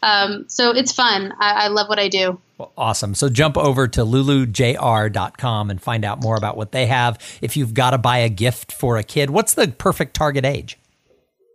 Um, 0.03 0.45
so 0.47 0.71
it's 0.71 0.91
fun. 0.91 1.33
I, 1.39 1.65
I, 1.65 1.67
love 1.69 1.89
what 1.89 1.97
I 1.97 2.09
do. 2.09 2.39
Well, 2.59 2.71
awesome. 2.77 3.15
So 3.15 3.27
jump 3.27 3.57
over 3.57 3.87
to 3.87 4.01
lulujr.com 4.01 5.69
and 5.71 5.81
find 5.81 6.05
out 6.05 6.21
more 6.21 6.35
about 6.35 6.57
what 6.57 6.71
they 6.71 6.85
have. 6.85 7.17
If 7.41 7.57
you've 7.57 7.73
got 7.73 7.91
to 7.91 7.97
buy 7.97 8.19
a 8.19 8.29
gift 8.29 8.71
for 8.71 8.97
a 8.97 9.03
kid, 9.03 9.31
what's 9.31 9.55
the 9.55 9.67
perfect 9.67 10.13
target 10.13 10.45
age? 10.45 10.77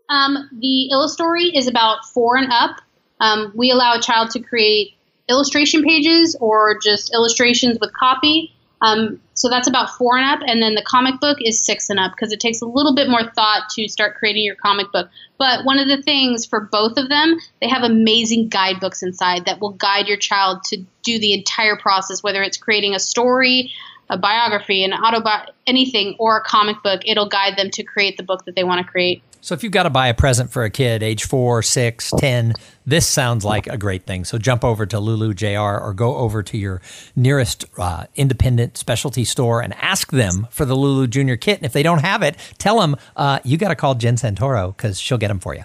Um, 0.08 0.48
the 0.58 0.88
Illustory 0.90 1.56
is 1.56 1.68
about 1.68 2.04
four 2.12 2.36
and 2.36 2.50
up. 2.50 2.80
Um, 3.20 3.52
we 3.54 3.70
allow 3.70 3.96
a 3.96 4.00
child 4.00 4.30
to 4.30 4.40
create 4.40 4.94
illustration 5.28 5.84
pages 5.84 6.36
or 6.40 6.76
just 6.80 7.14
illustrations 7.14 7.78
with 7.80 7.92
copy. 7.92 8.52
Um, 8.82 9.20
so 9.34 9.48
that's 9.48 9.68
about 9.68 9.90
four 9.90 10.16
and 10.16 10.26
up, 10.26 10.46
and 10.46 10.62
then 10.62 10.74
the 10.74 10.82
comic 10.82 11.20
book 11.20 11.38
is 11.42 11.64
six 11.64 11.90
and 11.90 11.98
up 11.98 12.12
because 12.12 12.32
it 12.32 12.40
takes 12.40 12.60
a 12.60 12.66
little 12.66 12.94
bit 12.94 13.08
more 13.08 13.22
thought 13.34 13.68
to 13.70 13.88
start 13.88 14.16
creating 14.16 14.44
your 14.44 14.54
comic 14.54 14.90
book. 14.92 15.08
But 15.38 15.64
one 15.64 15.78
of 15.78 15.88
the 15.88 16.02
things 16.02 16.46
for 16.46 16.60
both 16.60 16.96
of 16.96 17.08
them, 17.08 17.38
they 17.60 17.68
have 17.68 17.82
amazing 17.82 18.48
guidebooks 18.48 19.02
inside 19.02 19.46
that 19.46 19.60
will 19.60 19.72
guide 19.72 20.08
your 20.08 20.16
child 20.16 20.64
to 20.64 20.84
do 21.02 21.18
the 21.18 21.34
entire 21.34 21.76
process, 21.76 22.22
whether 22.22 22.42
it's 22.42 22.58
creating 22.58 22.94
a 22.94 22.98
story, 22.98 23.72
a 24.10 24.18
biography, 24.18 24.84
an 24.84 24.90
autobi, 24.90 25.46
anything, 25.66 26.16
or 26.18 26.36
a 26.36 26.42
comic 26.42 26.76
book. 26.82 27.00
It'll 27.06 27.28
guide 27.28 27.56
them 27.56 27.70
to 27.70 27.82
create 27.82 28.16
the 28.16 28.22
book 28.22 28.44
that 28.44 28.54
they 28.56 28.64
want 28.64 28.84
to 28.84 28.90
create. 28.90 29.22
So 29.42 29.54
if 29.54 29.62
you've 29.62 29.72
got 29.72 29.84
to 29.84 29.90
buy 29.90 30.08
a 30.08 30.14
present 30.14 30.50
for 30.50 30.64
a 30.64 30.70
kid 30.70 31.02
age 31.02 31.24
four, 31.24 31.62
six, 31.62 32.12
ten, 32.18 32.52
this 32.84 33.06
sounds 33.06 33.42
like 33.42 33.66
a 33.66 33.78
great 33.78 34.04
thing. 34.04 34.24
So 34.24 34.36
jump 34.36 34.64
over 34.64 34.84
to 34.84 35.00
Lulu 35.00 35.32
JR 35.32 35.78
or 35.78 35.94
go 35.94 36.16
over 36.16 36.42
to 36.42 36.58
your 36.58 36.82
nearest 37.16 37.64
uh, 37.78 38.04
independent 38.16 38.76
specialty 38.76 39.24
store 39.24 39.62
and 39.62 39.72
ask 39.74 40.10
them 40.10 40.46
for 40.50 40.66
the 40.66 40.74
Lulu 40.74 41.06
Junior 41.06 41.38
kit. 41.38 41.56
And 41.56 41.64
if 41.64 41.72
they 41.72 41.82
don't 41.82 42.02
have 42.02 42.22
it, 42.22 42.36
tell 42.58 42.80
them 42.80 42.96
uh, 43.16 43.40
you 43.42 43.56
got 43.56 43.68
to 43.68 43.76
call 43.76 43.94
Jen 43.94 44.16
Santoro 44.16 44.76
because 44.76 45.00
she'll 45.00 45.18
get 45.18 45.28
them 45.28 45.40
for 45.40 45.54
you. 45.54 45.64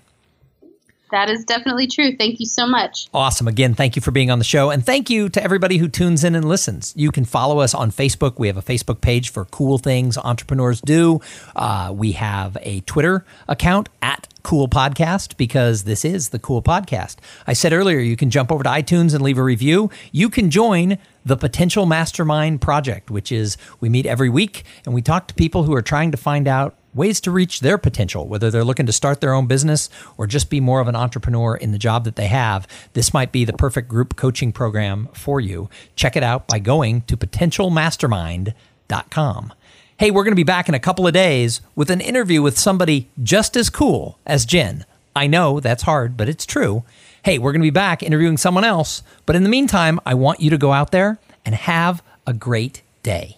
That 1.12 1.30
is 1.30 1.46
definitely 1.46 1.88
true. 1.88 2.15
Thank 2.15 2.39
you 2.39 2.46
so 2.46 2.65
much. 2.65 3.08
Awesome. 3.13 3.48
Again, 3.48 3.74
thank 3.74 3.96
you 3.96 4.02
for 4.02 4.12
being 4.12 4.32
on 4.32 4.39
the 4.39 4.46
show. 4.46 4.70
And 4.72 4.86
thank 4.86 5.10
you 5.10 5.30
to 5.30 5.44
everybody 5.44 5.78
who 5.78 5.88
tunes 5.88 6.24
in 6.24 6.36
and 6.36 6.46
listens. 6.48 6.94
You 6.96 7.12
can 7.12 7.26
follow 7.26 7.60
us 7.60 7.74
on 7.74 7.91
Facebook. 7.91 8.39
We 8.39 8.48
have 8.48 8.58
a 8.58 8.62
Facebook 8.62 9.02
page 9.02 9.30
for 9.30 9.46
cool 9.46 9.78
things 9.78 10.18
entrepreneurs 10.18 10.82
do. 10.82 11.22
Uh, 11.56 11.94
we 11.96 12.13
have 12.13 12.58
a 12.62 12.82
Twitter 12.82 13.26
account 13.48 13.89
at 14.02 14.28
Cool 14.44 14.68
Podcast 14.68 15.38
because 15.38 15.84
this 15.84 16.06
is 16.06 16.30
the 16.30 16.39
Cool 16.39 16.62
Podcast. 16.62 17.18
I 17.48 17.54
said 17.54 17.74
earlier, 17.74 18.00
you 18.00 18.15
can 18.15 18.30
jump 18.30 18.52
over 18.52 18.63
to 18.63 18.70
iTunes 18.70 19.13
and 19.13 19.24
leave 19.24 19.38
a 19.38 19.44
review. 19.44 19.89
You 20.12 20.30
can 20.30 20.52
join 20.52 20.98
the 21.26 21.36
Potential 21.36 21.86
Mastermind 21.86 22.62
Project, 22.62 23.10
which 23.10 23.32
is 23.32 23.58
we 23.80 23.89
meet 23.89 24.06
every 24.06 24.30
week 24.30 24.63
and 24.86 24.94
we 24.94 25.02
talk 25.02 25.28
to 25.28 25.34
people 25.34 25.63
who 25.63 25.74
are 25.74 25.82
trying 25.82 26.12
to 26.12 26.18
find 26.18 26.48
out 26.48 26.76
ways 26.95 27.21
to 27.21 27.29
reach 27.29 27.60
their 27.60 27.77
potential, 27.77 28.27
whether 28.27 28.49
they're 28.49 28.63
looking 28.63 28.88
to 28.88 28.93
start 28.93 29.21
their 29.21 29.34
own 29.34 29.45
business 29.47 29.89
or 30.17 30.25
just 30.25 30.49
be 30.49 30.60
more 30.60 30.79
of 30.79 30.88
an 30.88 30.95
entrepreneur 30.95 31.55
in 31.55 31.71
the 31.71 31.77
job 31.77 32.05
that 32.05 32.15
they 32.15 32.25
have. 32.27 32.67
This 32.93 33.13
might 33.13 33.31
be 33.31 33.45
the 33.45 33.53
perfect 33.53 33.88
group 33.88 34.15
coaching 34.15 34.51
program 34.51 35.10
for 35.13 35.39
you. 35.39 35.69
Check 35.95 36.15
it 36.15 36.23
out 36.23 36.47
by 36.47 36.58
going 36.60 37.01
to 37.01 37.17
potentialmastermind.com. 37.17 39.53
Hey, 39.97 40.12
we're 40.12 40.23
going 40.23 40.31
to 40.31 40.36
be 40.36 40.43
back 40.43 40.67
in 40.67 40.75
a 40.75 40.79
couple 40.79 41.08
of 41.08 41.13
days 41.13 41.62
with 41.75 41.89
an 41.89 42.01
interview 42.01 42.41
with 42.41 42.58
somebody 42.58 43.08
just 43.21 43.55
as 43.55 43.69
cool 43.69 44.19
as 44.25 44.45
Jen. 44.45 44.86
I 45.15 45.27
know 45.27 45.62
that's 45.62 45.84
hard, 45.84 46.17
but 46.17 46.27
it's 46.27 46.45
true. 46.45 46.84
Hey, 47.23 47.39
we're 47.39 47.53
going 47.53 47.62
to 47.62 47.65
be 47.65 47.69
back 47.69 48.03
interviewing 48.03 48.36
someone 48.38 48.65
else. 48.65 49.01
But 49.25 49.38
in 49.38 49.43
the 49.43 49.49
meantime, 49.49 50.01
I 50.05 50.13
want 50.13 50.41
you 50.41 50.49
to 50.49 50.58
go 50.58 50.73
out 50.73 50.91
there 50.91 51.17
and 51.45 51.55
have 51.55 52.03
a 52.27 52.34
great 52.34 52.81
day. 53.03 53.38